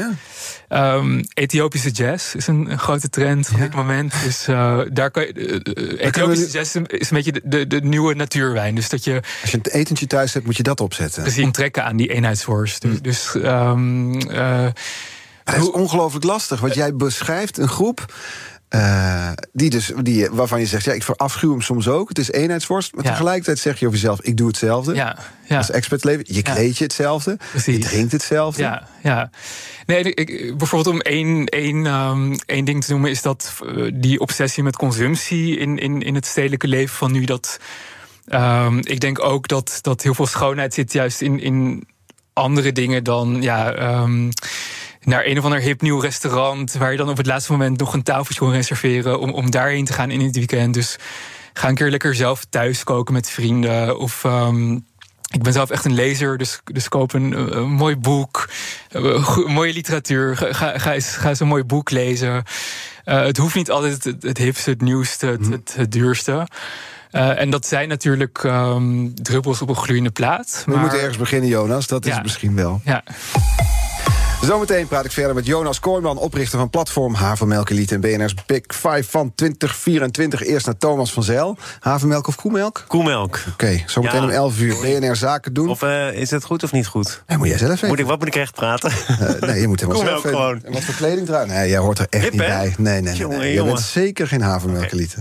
[0.70, 0.96] Ja.
[0.96, 3.64] Um, Ethiopische jazz is een, een grote trend op ja.
[3.64, 4.14] dit moment.
[4.24, 8.14] Dus uh, daar kan je, uh, Ethiopische jazz is een beetje de, de, de, nieuwe
[8.14, 8.76] natuurwijn.
[8.76, 11.24] Dus dat je, Als je een etentje thuis hebt, moet je dat opzetten.
[11.24, 12.82] Dus je trekken aan die eenheidsworst.
[12.82, 14.20] Dus, dus um,
[15.44, 18.14] dat is ongelooflijk lastig, want jij beschrijft een groep
[18.70, 22.10] uh, die dus, die, waarvan je zegt, ja, ik verafschuw hem soms ook.
[22.10, 22.96] Het is eenheidsworst.
[22.96, 23.12] Maar ja.
[23.12, 24.94] tegelijkertijd zeg je over jezelf, ik doe hetzelfde.
[24.96, 25.58] Ja, ja.
[25.58, 26.24] Als expert leven.
[26.28, 27.38] Je kleed je hetzelfde.
[27.50, 27.76] Precies.
[27.76, 28.62] Je drinkt hetzelfde.
[28.62, 29.30] Ja, ja.
[29.86, 33.10] Nee, ik, bijvoorbeeld om één, één, um, één ding te noemen...
[33.10, 37.26] is dat uh, die obsessie met consumptie in, in, in het stedelijke leven van nu...
[37.26, 37.60] dat
[38.28, 41.88] um, ik denk ook dat, dat heel veel schoonheid zit juist in, in
[42.34, 43.42] andere dingen dan...
[43.42, 44.32] Ja, um,
[45.06, 46.74] naar een of ander hip nieuw restaurant.
[46.74, 49.20] Waar je dan op het laatste moment nog een tafeltje kon reserveren.
[49.20, 50.74] Om, om daarheen te gaan in het weekend.
[50.74, 50.96] Dus
[51.54, 54.00] ga een keer lekker zelf thuis koken met vrienden.
[54.00, 54.24] Of.
[54.24, 54.86] Um,
[55.32, 58.50] ik ben zelf echt een lezer, dus, dus koop een, een mooi boek,
[58.92, 60.38] uh, mooie literatuur.
[60.38, 62.44] Ga, ga, eens, ga eens een mooi boek lezen.
[63.06, 66.48] Uh, het hoeft niet altijd het, het hipste, het nieuwste, het, het, het duurste.
[67.12, 70.64] Uh, en dat zijn natuurlijk um, druppels op een gloeiende plaat.
[70.66, 71.88] We moeten ergens beginnen, Jonas.
[71.88, 72.22] Dat is Ja.
[72.22, 72.82] misschien wel.
[72.84, 73.04] Ja.
[74.46, 78.62] Zometeen praat ik verder met Jonas Kooijman, oprichter van platform Havermelk Elite en BNR's Big
[78.68, 80.44] Five van 2024.
[80.44, 81.58] Eerst naar Thomas van Zijl.
[81.80, 82.78] Havermelk of koemelk?
[82.78, 83.40] Oké, Koemelk.
[83.86, 84.24] zometeen Ja.
[84.24, 85.70] om 11 uur BNR Zaken doen.
[85.70, 87.24] Of eh, is het goed of niet goed?
[87.28, 87.88] Nee, moet jij zelf weten.
[87.88, 88.92] Moet ik, wat moet ik echt praten?
[88.92, 90.40] Eh, nee, je moet helemaal Koemelk zelf weten.
[90.40, 90.64] gewoon.
[90.64, 91.48] En wat voor kleding dragen?
[91.48, 92.74] Nee, jij hoort er echt Hip, niet bij.
[92.78, 93.54] Nee, nee, nee.
[93.54, 93.66] Jongen.
[93.74, 94.92] bent zeker geen Havermelk.
[94.92, 95.16] Elite.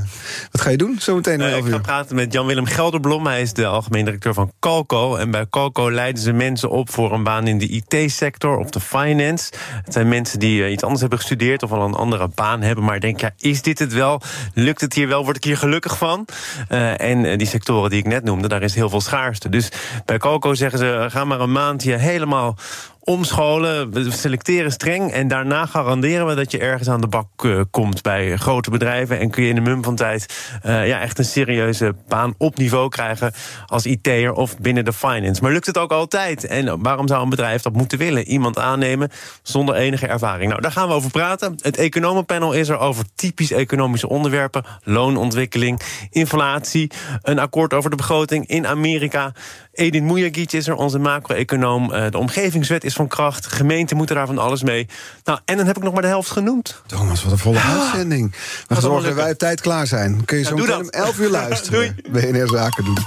[0.50, 1.80] Wat ga je doen zometeen om Eh, 11 ik ga uur?
[1.82, 3.26] praten met Jan-Willem Gelderblom.
[3.26, 5.16] Hij is de algemeen directeur van Calco.
[5.16, 8.80] En bij Calco leiden ze mensen op voor een baan in de IT-sector of de
[8.80, 9.12] finance.
[9.20, 12.84] Het zijn mensen die eh, iets anders hebben gestudeerd of al een andere baan hebben.
[12.84, 14.20] Maar denken, ja, is dit het wel?
[14.54, 15.24] Lukt het hier wel?
[15.24, 16.26] Word ik hier gelukkig van?
[16.68, 19.48] Eh, en eh, die sectoren die ik net noemde, daar is heel veel schaarste.
[19.48, 19.68] Dus
[20.04, 22.56] bij Calco zeggen ze, ga maar een maandje helemaal
[23.04, 23.90] omscholen.
[23.90, 28.02] We selecteren streng en daarna garanderen we dat je ergens aan de bak eh, komt
[28.02, 29.18] bij grote bedrijven.
[29.18, 32.58] En kun je in de mum van tijd eh, ja, echt een serieuze baan op
[32.58, 33.32] niveau krijgen
[33.66, 35.42] als IT'er of binnen de finance.
[35.42, 36.44] Maar lukt het ook altijd?
[36.44, 38.28] En waarom zou een bedrijf dat moeten willen?
[38.28, 39.10] Iemand aannemen
[39.42, 40.48] zonder enige ervaring.
[40.48, 41.54] Nou, daar gaan we over praten.
[41.60, 45.80] Het economenpanel is er over typisch economische onderwerpen: loonontwikkeling,
[46.10, 46.90] inflatie,
[47.22, 49.32] een akkoord over de begroting in Amerika.
[49.74, 51.92] Edin Mujagic is er, onze macro-econoom.
[51.92, 53.46] Eh, de omgevingswet is van kracht.
[53.46, 54.86] Gemeenten moeten daar van alles mee.
[55.24, 56.82] Nou, en dan heb ik nog maar de helft genoemd.
[56.86, 58.34] Thomas, wat een volle uitzending.
[58.66, 60.24] We zorgen dat wij op tijd klaar zijn.
[60.24, 60.90] Kun je zo meteen om dat.
[60.94, 61.96] 11 uur luisteren.
[62.10, 62.98] BNR Zaken doen.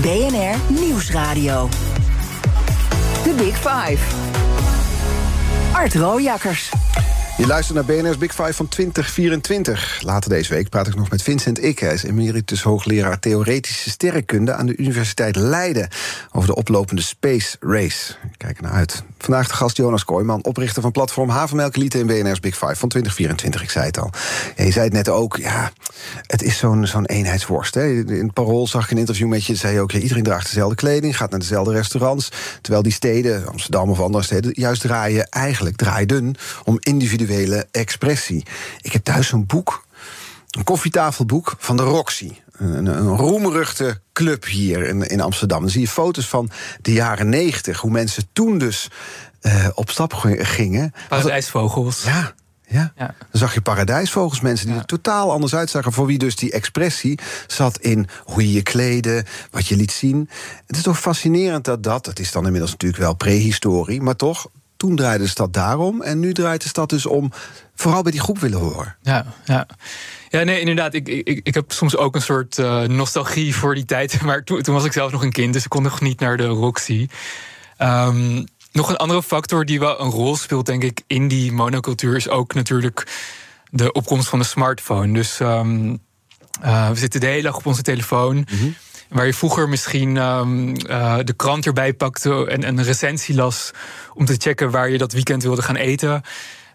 [0.00, 1.68] BNR Nieuwsradio.
[3.22, 3.98] The Big Five.
[5.72, 6.70] Art Rojakkers.
[7.36, 10.00] Je luistert naar BNR's Big Five van 2024.
[10.02, 11.78] Later deze week praat ik nog met Vincent Ik.
[11.78, 14.52] Hij is emeritus hoogleraar theoretische sterrenkunde...
[14.52, 15.88] aan de Universiteit Leiden
[16.32, 18.14] over de oplopende Space Race.
[18.36, 19.02] Kijk er naar uit.
[19.18, 21.98] Vandaag de gast Jonas Kooijman, oprichter van platform Havermelk Elite...
[21.98, 24.10] in BNR's Big Five van 2024, ik zei het al.
[24.56, 25.72] Je zei het net ook, ja,
[26.26, 27.74] het is zo'n zo'n eenheidsworst.
[27.74, 27.86] Hè.
[27.92, 29.54] In het Parool zag ik een interview met je...
[29.54, 31.16] zei je ook, iedereen draagt dezelfde kleding...
[31.16, 32.28] gaat naar dezelfde restaurants...
[32.60, 34.52] terwijl die steden, Amsterdam of andere steden...
[34.54, 36.78] juist draaien, eigenlijk draaiden om
[37.24, 38.46] individuele expressie.
[38.80, 39.86] Ik heb thuis zo'n boek,
[40.50, 42.32] een koffietafelboek van de Roxy.
[42.52, 45.60] Een, een roemruchte club hier in, in Amsterdam.
[45.60, 46.50] Dan zie je foto's van
[46.80, 47.80] de jaren negentig.
[47.80, 48.88] Hoe mensen toen dus
[49.40, 50.92] eh, op stap gingen.
[51.08, 52.04] Paradijsvogels.
[52.04, 52.34] Ja,
[52.66, 52.92] ja.
[52.96, 53.14] Ja.
[53.18, 55.92] Dan zag je paradijsvogels, mensen die er totaal anders uitzagen.
[55.92, 60.28] Voor wie dus die expressie zat in hoe je je kleden, wat je liet zien.
[60.66, 64.48] Het is toch fascinerend dat dat, het is dan inmiddels natuurlijk wel prehistorie, maar toch,
[64.76, 66.02] toen draaide de stad daarom.
[66.02, 67.32] En nu draait de stad dus om
[67.74, 68.96] vooral bij die groep willen horen.
[69.02, 69.66] Ja, ja.
[70.28, 70.94] Ja, nee, inderdaad.
[70.94, 74.20] Ik, ik, ik heb soms ook een soort eh, nostalgie voor die tijd.
[74.22, 76.36] Maar toen, toen was ik zelf nog een kind, dus ik kon nog niet naar
[76.36, 77.08] de Roxy.
[77.76, 82.16] Ehm, nog een andere factor die wel een rol speelt, denk ik, in die monocultuur...
[82.16, 83.06] is ook natuurlijk
[83.70, 85.12] de opkomst van de smartphone.
[85.12, 85.96] Dus ehm,
[86.60, 88.46] eh, we zitten de hele dag op onze telefoon...
[89.14, 93.70] Waar je vroeger misschien ehm, eh, de krant erbij pakte en, en een recensie las
[94.14, 96.22] om te checken waar je dat weekend wilde gaan eten.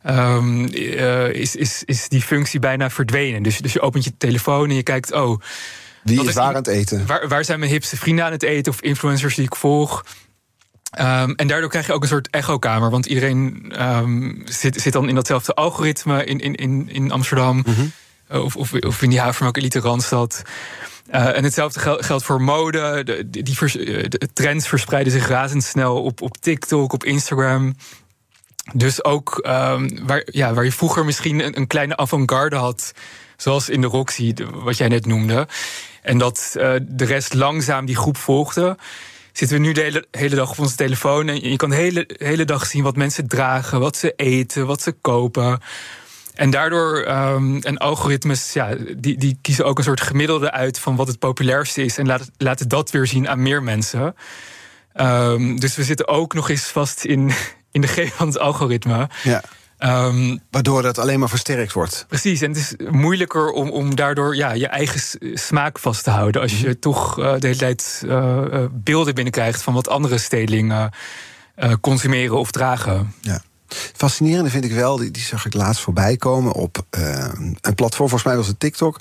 [0.04, 3.44] ehm, eh, is, is, is die functie bijna verdwenen.
[3.44, 5.40] Dus, dus je opent je telefoon en je kijkt, oh,
[6.04, 7.06] Wie is is waar aan het eten?
[7.06, 10.06] waar, waar zijn mijn hipste vrienden aan het eten of influencers die ik volg?
[10.92, 12.90] Ehm, en daardoor krijg je ook een soort echokamer.
[12.90, 13.74] Want iedereen
[14.46, 17.66] zit, zit dan in datzelfde algoritme in, in, in, in Amsterdam.
[18.28, 20.42] Eh, Of, of, of in die Havermelk Elite Randstad.
[21.12, 23.04] Eh, en hetzelfde gel- geldt voor mode.
[23.04, 24.04] De, die, eh,
[24.34, 27.76] trends verspreiden zich razendsnel op, op TikTok, op Instagram.
[28.74, 32.94] Dus ook ehm, waar, ja, waar je vroeger misschien een, een kleine avant-garde had,
[33.38, 35.48] zoals in de Roxy, wat jij net noemde,
[36.02, 38.78] en dat eh, de rest langzaam die groep volgde,
[39.34, 42.10] zitten we nu de hele, hele dag op onze telefoon en je kan de hele,
[42.18, 45.60] hele dag zien wat mensen dragen, wat ze eten, wat ze kopen.
[46.40, 50.96] En daardoor, ehm, en algoritmes, ja, die, die kiezen ook een soort gemiddelde uit van
[50.96, 54.16] wat het populairste is en laten, laten dat weer zien aan meer mensen.
[54.94, 57.32] Ehm, dus we zitten ook nog eens vast in,
[57.72, 59.10] in de greep van het algoritme.
[59.24, 59.44] Ja.
[59.78, 62.06] Ehm, Waardoor dat alleen maar versterkt wordt.
[62.08, 66.42] precies, en het is moeilijker om, om daardoor ja, je eigen smaak vast te houden.
[66.42, 70.92] Als je toch eh, de hele tijd eh, eh, beelden binnenkrijgt van wat andere stedelingen
[71.82, 73.14] consumeren of dragen.
[73.22, 73.42] Ja.
[73.96, 77.28] Fascinerende vind ik wel, die, die zag ik laatst voorbij komen op eh,
[77.62, 79.00] een platform, volgens mij was het TikTok.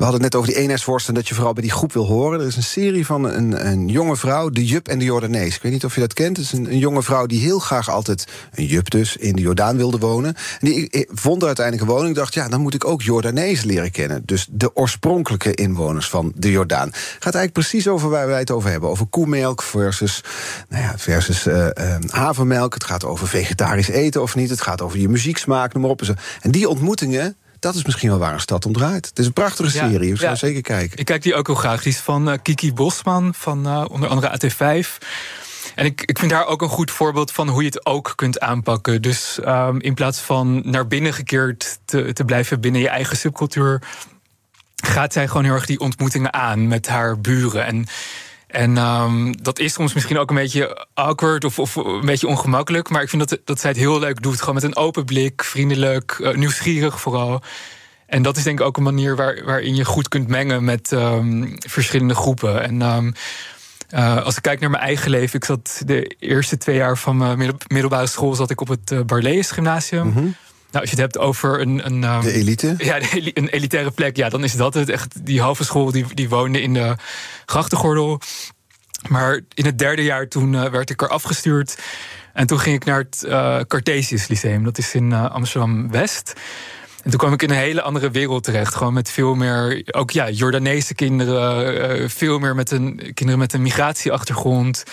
[0.00, 2.06] We hadden het net over die eenheidsworst en dat je vooral bij die groep wil
[2.06, 2.40] horen.
[2.40, 5.56] Er is een serie van een, een jonge vrouw, de Jup en de Jordanees.
[5.56, 6.36] Ik weet niet of je dat kent.
[6.36, 9.76] Het is een, jonge vrouw die heel graag altijd, een Jup dus, in de Jordaan
[9.76, 10.34] wilde wonen.
[10.34, 12.14] En die eh, vond er uiteindelijk een woning.
[12.14, 14.22] dacht, ja, dan moet ik ook Jordanees leren kennen.
[14.24, 16.90] Dus de oorspronkelijke inwoners van de Jordaan.
[16.92, 18.90] Gaat eigenlijk precies over waar wij het over hebben.
[18.90, 20.24] Over koemelk versus,
[20.68, 21.66] nou ja, versus eh,
[22.06, 22.74] havermelk.
[22.74, 24.50] Het gaat over vegetarisch eten of niet.
[24.50, 26.00] Het gaat over je muzieksmaak, noem maar op.
[26.00, 26.14] En, zo.
[26.40, 29.06] en die ontmoetingen dat is misschien wel waar een stad om draait.
[29.06, 30.36] Het is een prachtige Ja, serie, ik zou ja.
[30.36, 30.98] zeker kijken.
[30.98, 31.82] Ik kijk die ook heel graag.
[31.82, 34.88] Die is van eh, Kiki Bosman, van eh, onder andere AT5.
[35.74, 38.40] En ik, ik vind haar ook een goed voorbeeld van hoe je het ook kunt
[38.40, 39.02] aanpakken.
[39.02, 43.82] Dus ehm, in plaats van naar binnen gekeerd te, te blijven binnen je eigen subcultuur,
[44.76, 47.66] gaat zij gewoon heel erg die ontmoetingen aan met haar buren.
[47.66, 47.86] En,
[48.50, 52.88] en ehm, dat is soms misschien ook een beetje awkward of, of een beetje ongemakkelijk.
[52.88, 54.38] Maar ik vind dat, dat zij het heel leuk doet.
[54.38, 57.42] Gewoon met een open blik, vriendelijk, eh, nieuwsgierig vooral.
[58.06, 60.92] En dat is denk ik ook een manier waar, waarin je goed kunt mengen met
[60.92, 62.62] ehm, verschillende groepen.
[62.62, 63.12] En ehm,
[63.88, 67.16] eh, als ik kijk naar mijn eigen leven, ik zat de eerste twee jaar van
[67.16, 70.12] mijn middel- middelbare school zat ik op het uh, Barlees Gymnasium.
[70.70, 71.86] Nou, als je het hebt over een.
[71.86, 72.74] een ehm, De elite.
[72.78, 74.88] ja, de een elitaire plek, ja, dan is dat het.
[74.88, 76.96] Echt, die halve school die, die woonde in de
[77.46, 78.20] grachtengordel.
[79.08, 81.78] Maar in het derde jaar toen eh, werd ik er afgestuurd.
[82.32, 84.64] En toen ging ik naar het eh Cartesius Lyceum.
[84.64, 86.32] Dat is in eh, Amsterdam-West.
[87.02, 88.74] En toen kwam ik in een hele andere wereld terecht.
[88.74, 92.10] Gewoon met veel meer, ook ja, Jordaanese kinderen.
[92.10, 94.84] veel meer met een, kinderen met een migratieachtergrond.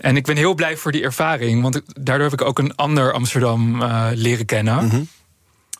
[0.00, 1.62] En ik ben heel blij voor die ervaring.
[1.62, 5.08] Want daardoor heb ik ook een ander Amsterdam eh, leren kennen.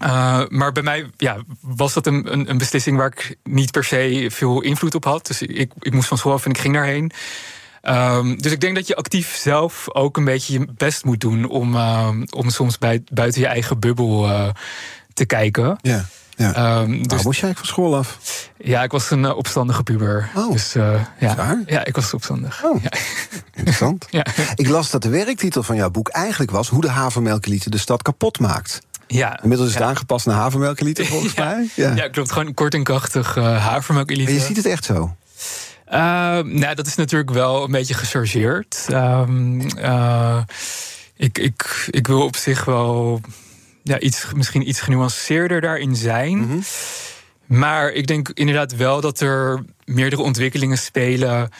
[0.03, 3.85] Uh, maar bij mij ja, was dat een, een, een beslissing waar ik niet per
[3.85, 5.27] se veel invloed op had.
[5.27, 7.12] Dus ik, ik moest van school af en ik ging daarheen.
[7.83, 11.49] Um, dus ik denk dat je actief zelf ook een beetje je best moet doen
[11.49, 14.49] om, uh, om soms bij, buiten je eigen bubbel uh,
[15.14, 15.79] te kijken.
[15.83, 16.05] Ja.
[16.39, 16.80] Ja.
[16.80, 18.18] Um, dus, moest jij van school af?
[18.57, 20.30] Ja, ik was een uh, opstandige puber.
[20.34, 21.34] Oh, dus, uh, ja.
[21.34, 21.62] Waar?
[21.66, 22.64] ja, ik was opstandig.
[22.64, 22.91] Oh, ja.
[23.55, 24.07] Interessant.
[24.11, 24.26] ja.
[24.55, 26.68] Ik las dat de werktitel van jouw boek eigenlijk was...
[26.68, 28.80] hoe de havermelkelite de stad kapot maakt.
[29.07, 29.89] Ja, Inmiddels is het ja.
[29.89, 31.45] aangepast naar havermelkelite, volgens ja.
[31.45, 31.68] mij.
[31.74, 31.95] Ja.
[31.95, 32.32] ja, klopt.
[32.32, 34.30] Gewoon kort en krachtig uh, havermelkelite.
[34.30, 35.16] En je ziet het echt zo?
[35.89, 35.95] Uh,
[36.43, 38.86] nou, dat is natuurlijk wel een beetje gechargeerd.
[38.91, 40.41] Uh,
[41.16, 43.20] ik, ik, ik wil op zich wel
[43.83, 46.39] ja, iets, misschien iets genuanceerder daarin zijn.
[46.39, 46.47] Mhm.
[46.47, 46.62] Mm -hmm.
[47.59, 51.51] Maar ik denk inderdaad wel dat er meerdere ontwikkelingen spelen.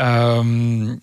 [0.00, 1.00] Um,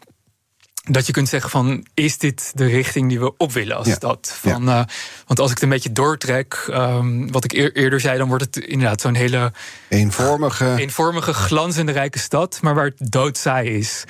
[0.83, 3.93] dat je kunt zeggen van, is dit de richting die we op willen als Ja.
[3.93, 4.37] stad?
[4.41, 4.79] Van, Ja.
[4.79, 4.85] uh,
[5.27, 8.17] want als ik het een beetje doortrek, um, wat ik eer, eerder zei...
[8.17, 9.53] dan wordt het inderdaad zo'n hele
[9.89, 10.75] Eenvormige.
[10.77, 12.59] eenvormige, glanzende rijke stad...
[12.61, 14.03] maar waar het doodsaai is.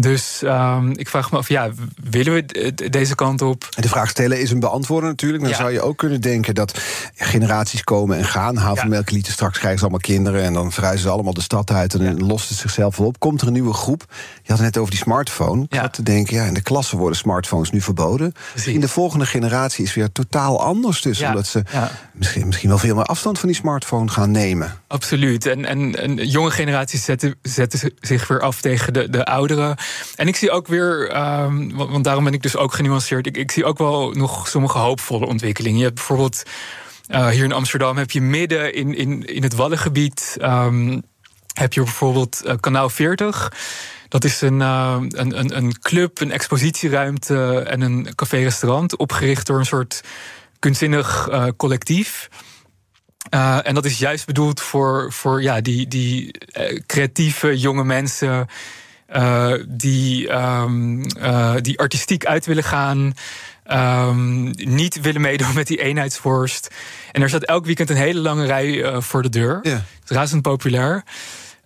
[0.00, 1.70] Dus um, ik vraag me af, ja,
[2.10, 3.68] willen we deze kant op?
[3.76, 5.42] En de vraag stellen is een beantwoorden natuurlijk.
[5.42, 5.56] Dan Ja.
[5.58, 6.78] zou je ook kunnen denken dat
[7.16, 8.56] generaties komen en gaan.
[8.56, 10.42] Havermelkelieten, straks krijgen ze allemaal kinderen...
[10.42, 13.18] en dan verhuizen ze allemaal de stad uit en dan lost het zichzelf wel op.
[13.18, 14.04] Komt er een nieuwe groep?
[14.42, 15.62] Je had het net over die smartphone.
[15.62, 15.80] Ik Ja.
[15.80, 18.32] had te denken, ja, in de klassen worden smartphones nu verboden.
[18.64, 21.20] In de volgende generatie is weer totaal anders dus.
[21.22, 21.62] Omdat ze
[22.12, 24.72] misschien, misschien wel veel meer afstand van die smartphone gaan nemen.
[24.86, 25.46] Absoluut.
[25.46, 29.76] En, en, en jonge generaties zetten, zetten zich weer af tegen de, de ouderen.
[30.14, 33.26] En ik zie ook weer, um, want, daarom ben ik dus ook genuanceerd.
[33.26, 35.78] Ik, ik zie ook wel nog sommige hoopvolle ontwikkelingen.
[35.78, 36.42] Je hebt bijvoorbeeld
[37.08, 40.36] uh, hier in Amsterdam heb je midden in, in, in het Waddengebied.
[40.40, 41.02] Um,
[41.52, 43.52] heb je bijvoorbeeld uh, Kanaal 40.
[44.08, 48.96] Dat is een, uh, een, een, een club, een expositieruimte en een café-restaurant.
[48.96, 50.00] Opgericht door een soort
[50.58, 52.28] kunstzinnig uh, collectief.
[53.62, 56.34] En dat is juist bedoeld voor, voor ja, die, die
[56.86, 58.46] creatieve jonge mensen.
[59.14, 61.02] Uh, die, um,
[61.62, 63.14] die artistiek uit willen gaan.
[63.72, 66.74] Um, niet willen meedoen met die eenheidsworst.
[67.12, 69.58] En er staat elk weekend een hele lange rij voor de deur.
[69.62, 69.84] Ja.
[70.06, 71.04] Razend populair.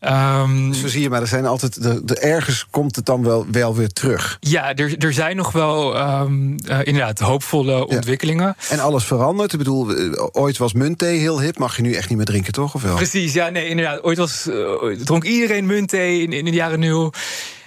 [0.09, 1.83] Um, Zo zie je, maar er zijn altijd.
[1.83, 4.37] De, de, ergens komt het dan wel, wel weer terug.
[4.41, 7.81] Ja, er, er zijn nog wel um, uh, inderdaad hoopvolle ja.
[7.81, 8.57] ontwikkelingen.
[8.71, 9.53] En alles verandert.
[9.53, 9.95] Ik bedoel,
[10.33, 11.59] ooit was muntthee heel hip.
[11.59, 12.75] Mag je nu echt niet meer drinken, toch?
[12.75, 12.97] Of wel?
[12.97, 14.03] Precies, ja, nee, inderdaad.
[14.03, 17.13] Ooit was, uh, dronk iedereen muntthee in, in de jaren nul.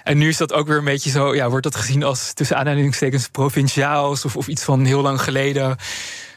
[0.02, 2.56] En nu is dat ook weer een beetje zo, ja, wordt dat gezien als tussen
[2.56, 5.76] aanhalingstekens provinciaals of, of iets van heel lang geleden.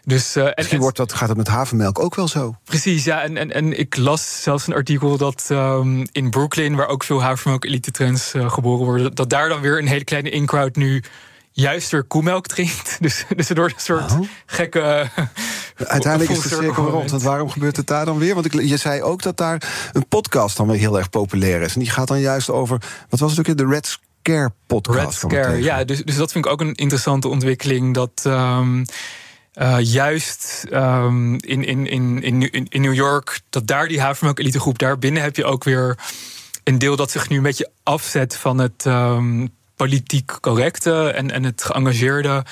[0.10, 2.55] Dus, uh, Misschien en, wordt dat, gaat het met havermelk ook wel zo.
[2.64, 3.22] Precies, ja.
[3.22, 7.22] En, en, en ik las zelfs een artikel dat um, in Brooklyn, waar ook veel
[7.22, 11.03] havermelk elite trends uh, geboren worden, dat daar dan weer een hele kleine in-crowd nu
[11.51, 12.97] juist weer koemelk drinkt.
[13.01, 14.20] Dus, dus door een soort oh.
[14.45, 15.10] gekke.
[15.76, 17.12] Uiteindelijk is het cirkel rond.
[17.12, 18.34] Want waarom gebeurt het daar dan weer?
[18.34, 21.74] Want ik, je zei ook dat daar een podcast dan weer heel erg populair is.
[21.74, 22.82] En die gaat dan juist over.
[23.10, 23.57] Wat was het ook?
[23.57, 25.24] De Red Scare podcast.
[25.24, 25.84] Red Scare, ja.
[25.84, 27.93] Dus, dus dat vind ik ook een interessante ontwikkeling.
[27.93, 28.24] Dat.
[28.26, 28.86] Um,
[29.60, 34.78] uh, juist um, in, in, in, in, in New York, dat daar die havermelk elitegroep,
[34.78, 35.97] daar binnen heb je ook weer
[36.64, 41.43] een deel dat zich nu een beetje afzet van het um, politiek correcte en, en
[41.43, 42.45] het geëngageerde.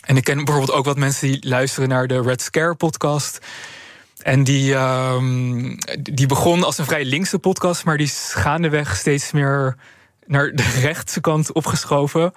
[0.00, 3.38] En ik ken bijvoorbeeld ook wat mensen die luisteren naar de Red Scare podcast.
[4.22, 9.32] En die, um, die begon als een vrij linkse podcast, maar die is gaandeweg steeds
[9.32, 9.76] meer
[10.26, 12.32] naar de rechtse kant opgeschoven.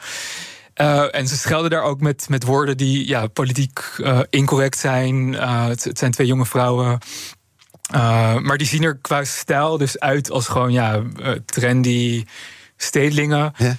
[0.82, 5.34] Uh, en ze schelden daar ook met, met woorden die ja, politiek uh, incorrect zijn.
[5.34, 7.00] Uh, het, het, zijn twee jonge vrouwen.
[8.42, 11.02] maar die zien er qua stijl dus uit als gewoon ja,
[11.46, 12.26] trendy
[12.78, 13.54] stedelingen.
[13.58, 13.78] Ja.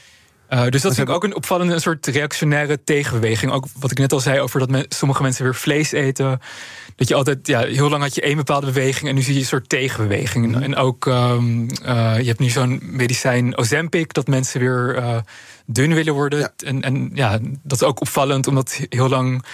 [0.50, 3.52] Uh, dus dat vind ik ook een opvallende een soort reactionaire tegenbeweging.
[3.52, 6.40] Ook wat ik net al zei over dat sommige mensen weer vlees eten.
[6.96, 9.40] Dat je altijd, ja, heel lang had je één bepaalde beweging en nu zie je
[9.40, 10.46] een soort tegenbeweging.
[10.46, 10.62] Mm.
[10.62, 15.16] En ook, um, uh, je hebt nu zo'n medicijn Ozempic, dat mensen weer uh,
[15.72, 16.38] dun willen worden.
[16.38, 16.52] Ja.
[16.64, 19.44] En, en ja, dat is ook opvallend, omdat heel lang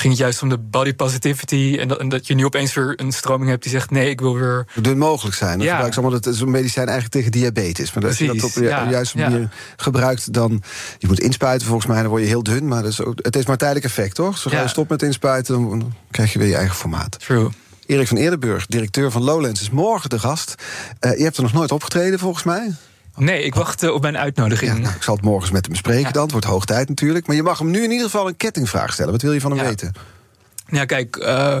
[0.00, 1.76] ging het juist om de body positivity.
[1.80, 4.20] En dat, en dat je nu opeens weer een stroming hebt die zegt: nee, ik
[4.20, 4.66] wil weer.
[4.74, 5.58] Dun mogelijk zijn.
[5.58, 5.72] Dan ja.
[5.72, 7.92] gebruik ze allemaal zo'n medicijn eigenlijk tegen diabetes.
[7.92, 8.90] Maar als je dat op de ja.
[8.90, 10.62] juiste manier gebruikt, dan.
[10.98, 12.68] Je moet inspuiten volgens mij, dan word je heel dun.
[12.68, 14.38] Maar dat is ook, het is maar tijdelijk effect, toch?
[14.38, 17.18] Zodra je stopt met inspuiten, dan krijg je weer je eigen formaat.
[17.18, 17.48] True.
[17.86, 20.54] Erik van Eerdenburg, directeur van Lowlands, is morgen de gast.
[21.00, 22.70] Uh, je hebt er nog nooit opgetreden, volgens mij.
[23.16, 24.72] Nee, ik wacht uh, op mijn uitnodiging.
[24.72, 26.22] Ja, nou, ik zal het morgens met hem spreken dan.
[26.22, 27.26] Het wordt hoog tijd natuurlijk.
[27.26, 29.12] Maar je mag hem nu in ieder geval een kettingvraag stellen.
[29.12, 29.92] Wat wil je van hem weten?
[30.66, 31.16] Ja, kijk.
[31.16, 31.60] Uh,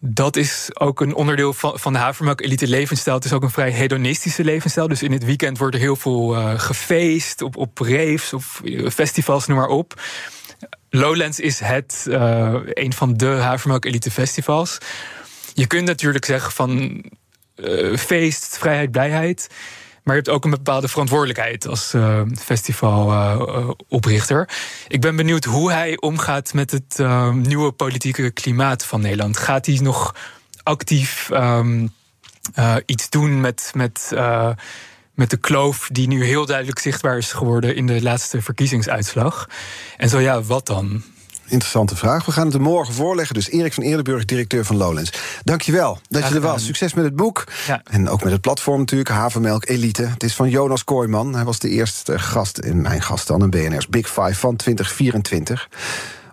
[0.00, 3.16] dat is ook een onderdeel van, van de havermelk elite levensstijl.
[3.16, 4.88] Het is ook een vrij hedonistische levensstijl.
[4.88, 8.62] Dus in het weekend wordt er heel veel uh, gefeest op, op raves of
[8.92, 10.00] festivals, noem maar op.
[10.90, 14.78] Lowlands is het uh, een van de havermelk elite festivals.
[15.54, 17.02] Je kunt natuurlijk zeggen van
[17.96, 19.48] feest, vrijheid, blijheid.
[20.04, 24.48] Maar je hebt ook een bepaalde verantwoordelijkheid als uh, festivaloprichter.
[24.88, 29.36] ik ben benieuwd hoe hij omgaat met het uh, nieuwe politieke klimaat van Nederland.
[29.36, 30.14] Gaat hij nog
[30.62, 31.92] actief um,
[32.86, 33.70] iets doen met.
[33.74, 34.12] met
[35.14, 39.48] met de kloof die nu heel duidelijk zichtbaar is geworden in de laatste verkiezingsuitslag.
[39.96, 41.02] En zo ja, wat dan?
[41.46, 42.24] Interessante vraag.
[42.24, 43.34] We gaan het er morgen voorleggen.
[43.34, 45.12] Dus Erik van Eerdenburg, directeur van Lowlands.
[45.42, 46.64] Dankjewel dat je er was.
[46.64, 47.44] Succes met het boek.
[47.66, 47.80] Ja.
[47.84, 50.02] En ook met het platform natuurlijk, Havermelk Elite.
[50.02, 51.34] Het is van Jonas Kooijman.
[51.34, 55.68] Hij was de eerste gast, in mijn gast dan, een BNR's Big Five van 2024.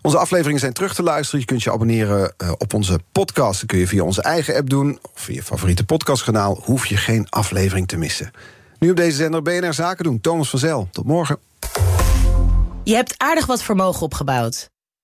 [0.01, 1.39] Onze afleveringen zijn terug te luisteren.
[1.39, 3.59] Je kunt je abonneren uh, op onze podcast.
[3.59, 4.99] Dat kun je via onze eigen app doen.
[5.01, 6.62] Of via je favoriete podcastkanaal.
[6.64, 8.32] Hoef je geen aflevering te missen.
[8.80, 10.22] Nu op deze zender BNR Zaken doen.
[10.22, 10.88] Thomas van Zel.
[10.91, 11.39] Tot morgen.
[12.84, 14.70] Je hebt aardig wat vermogen opgebouwd.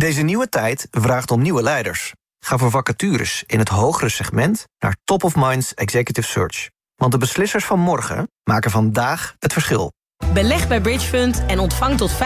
[0.00, 2.12] Deze nieuwe tijd vraagt om nieuwe leiders.
[2.44, 6.68] Ga voor vacatures in het hogere segment naar Top of Minds Executive Search.
[6.96, 9.92] Want de beslissers van morgen maken vandaag het verschil.
[10.32, 12.16] Beleg bij Bridgefund en ontvang tot 5,25%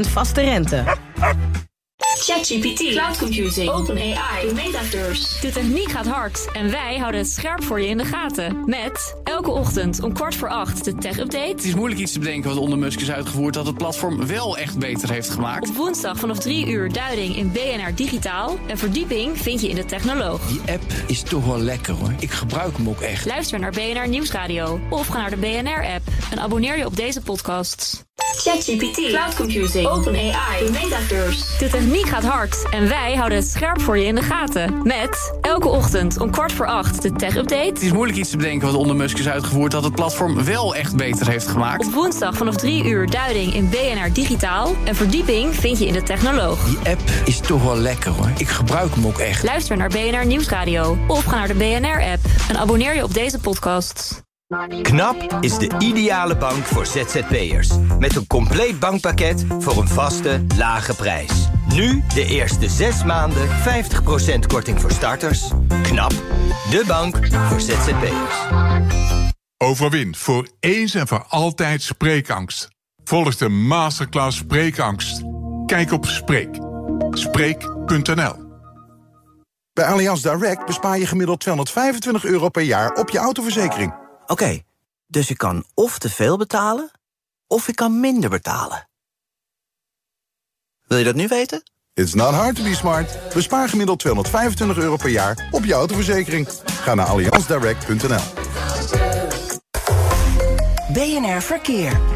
[0.00, 0.84] vaste rente.
[2.18, 5.40] ChatGPT, cloud computing, OpenAI, metaverse.
[5.40, 8.62] De techniek gaat hard en wij houden het scherp voor je in de gaten.
[8.64, 11.54] Met elke ochtend om kwart voor acht de tech-update.
[11.54, 13.54] Het is moeilijk iets te bedenken wat onder Musk is uitgevoerd...
[13.54, 15.68] dat het platform wel echt beter heeft gemaakt.
[15.68, 18.58] Op woensdag vanaf drie uur duiding in BNR Digitaal.
[18.66, 20.46] En verdieping vind je in de Technoloog.
[20.48, 22.14] Die app is toch wel lekker hoor.
[22.18, 23.26] Ik gebruik hem ook echt.
[23.26, 26.02] Luister naar BNR Nieuwsradio of ga naar de BNR-app.
[26.30, 28.04] En abonneer je op deze podcast.
[28.46, 31.44] ChatGPT, cloud computing, OpenAI, metaverse.
[31.58, 34.80] De techniek gaat hard en wij houden het scherp voor je in de gaten.
[34.82, 37.68] Met elke ochtend om kwart voor acht de tech-update.
[37.68, 39.72] Het is moeilijk iets te bedenken wat onder Musk is uitgevoerd...
[39.72, 41.86] dat het platform wel echt beter heeft gemaakt.
[41.86, 44.74] Op woensdag vanaf drie uur duiding in BNR Digitaal.
[44.84, 46.64] En verdieping vind je in de Technoloog.
[46.64, 48.30] Die app is toch wel lekker hoor.
[48.36, 49.42] Ik gebruik hem ook echt.
[49.42, 52.24] Luister naar BNR Nieuwsradio of ga naar de BNR-app.
[52.48, 54.25] En abonneer je op deze podcast.
[54.82, 57.70] KNAP is de ideale bank voor ZZP'ers.
[57.98, 61.48] Met een compleet bankpakket voor een vaste, lage prijs.
[61.74, 63.52] Nu de eerste 6 maanden 50%
[64.46, 65.50] korting voor starters.
[65.82, 66.10] KNAP,
[66.70, 68.36] de bank voor ZZP'ers.
[69.56, 72.68] Overwin voor eens en voor altijd spreekangst.
[73.04, 75.22] Volg de masterclass Spreekangst.
[75.66, 76.58] Kijk op Spreek.
[77.10, 78.34] Spreek.nl
[79.72, 84.05] Bij Allianz Direct bespaar je gemiddeld 225 euro per jaar op je autoverzekering.
[84.26, 84.62] Oké,
[85.06, 86.90] dus ik kan of te veel betalen,
[87.46, 88.88] of ik kan minder betalen.
[90.86, 91.62] Wil je dat nu weten?
[91.94, 93.18] It's not hard to be smart.
[93.34, 96.48] Bespaar gemiddeld 225 euro per jaar op je autoverzekering.
[96.64, 98.22] Ga naar allianzdirect.nl.
[100.92, 102.15] BNR Verkeer.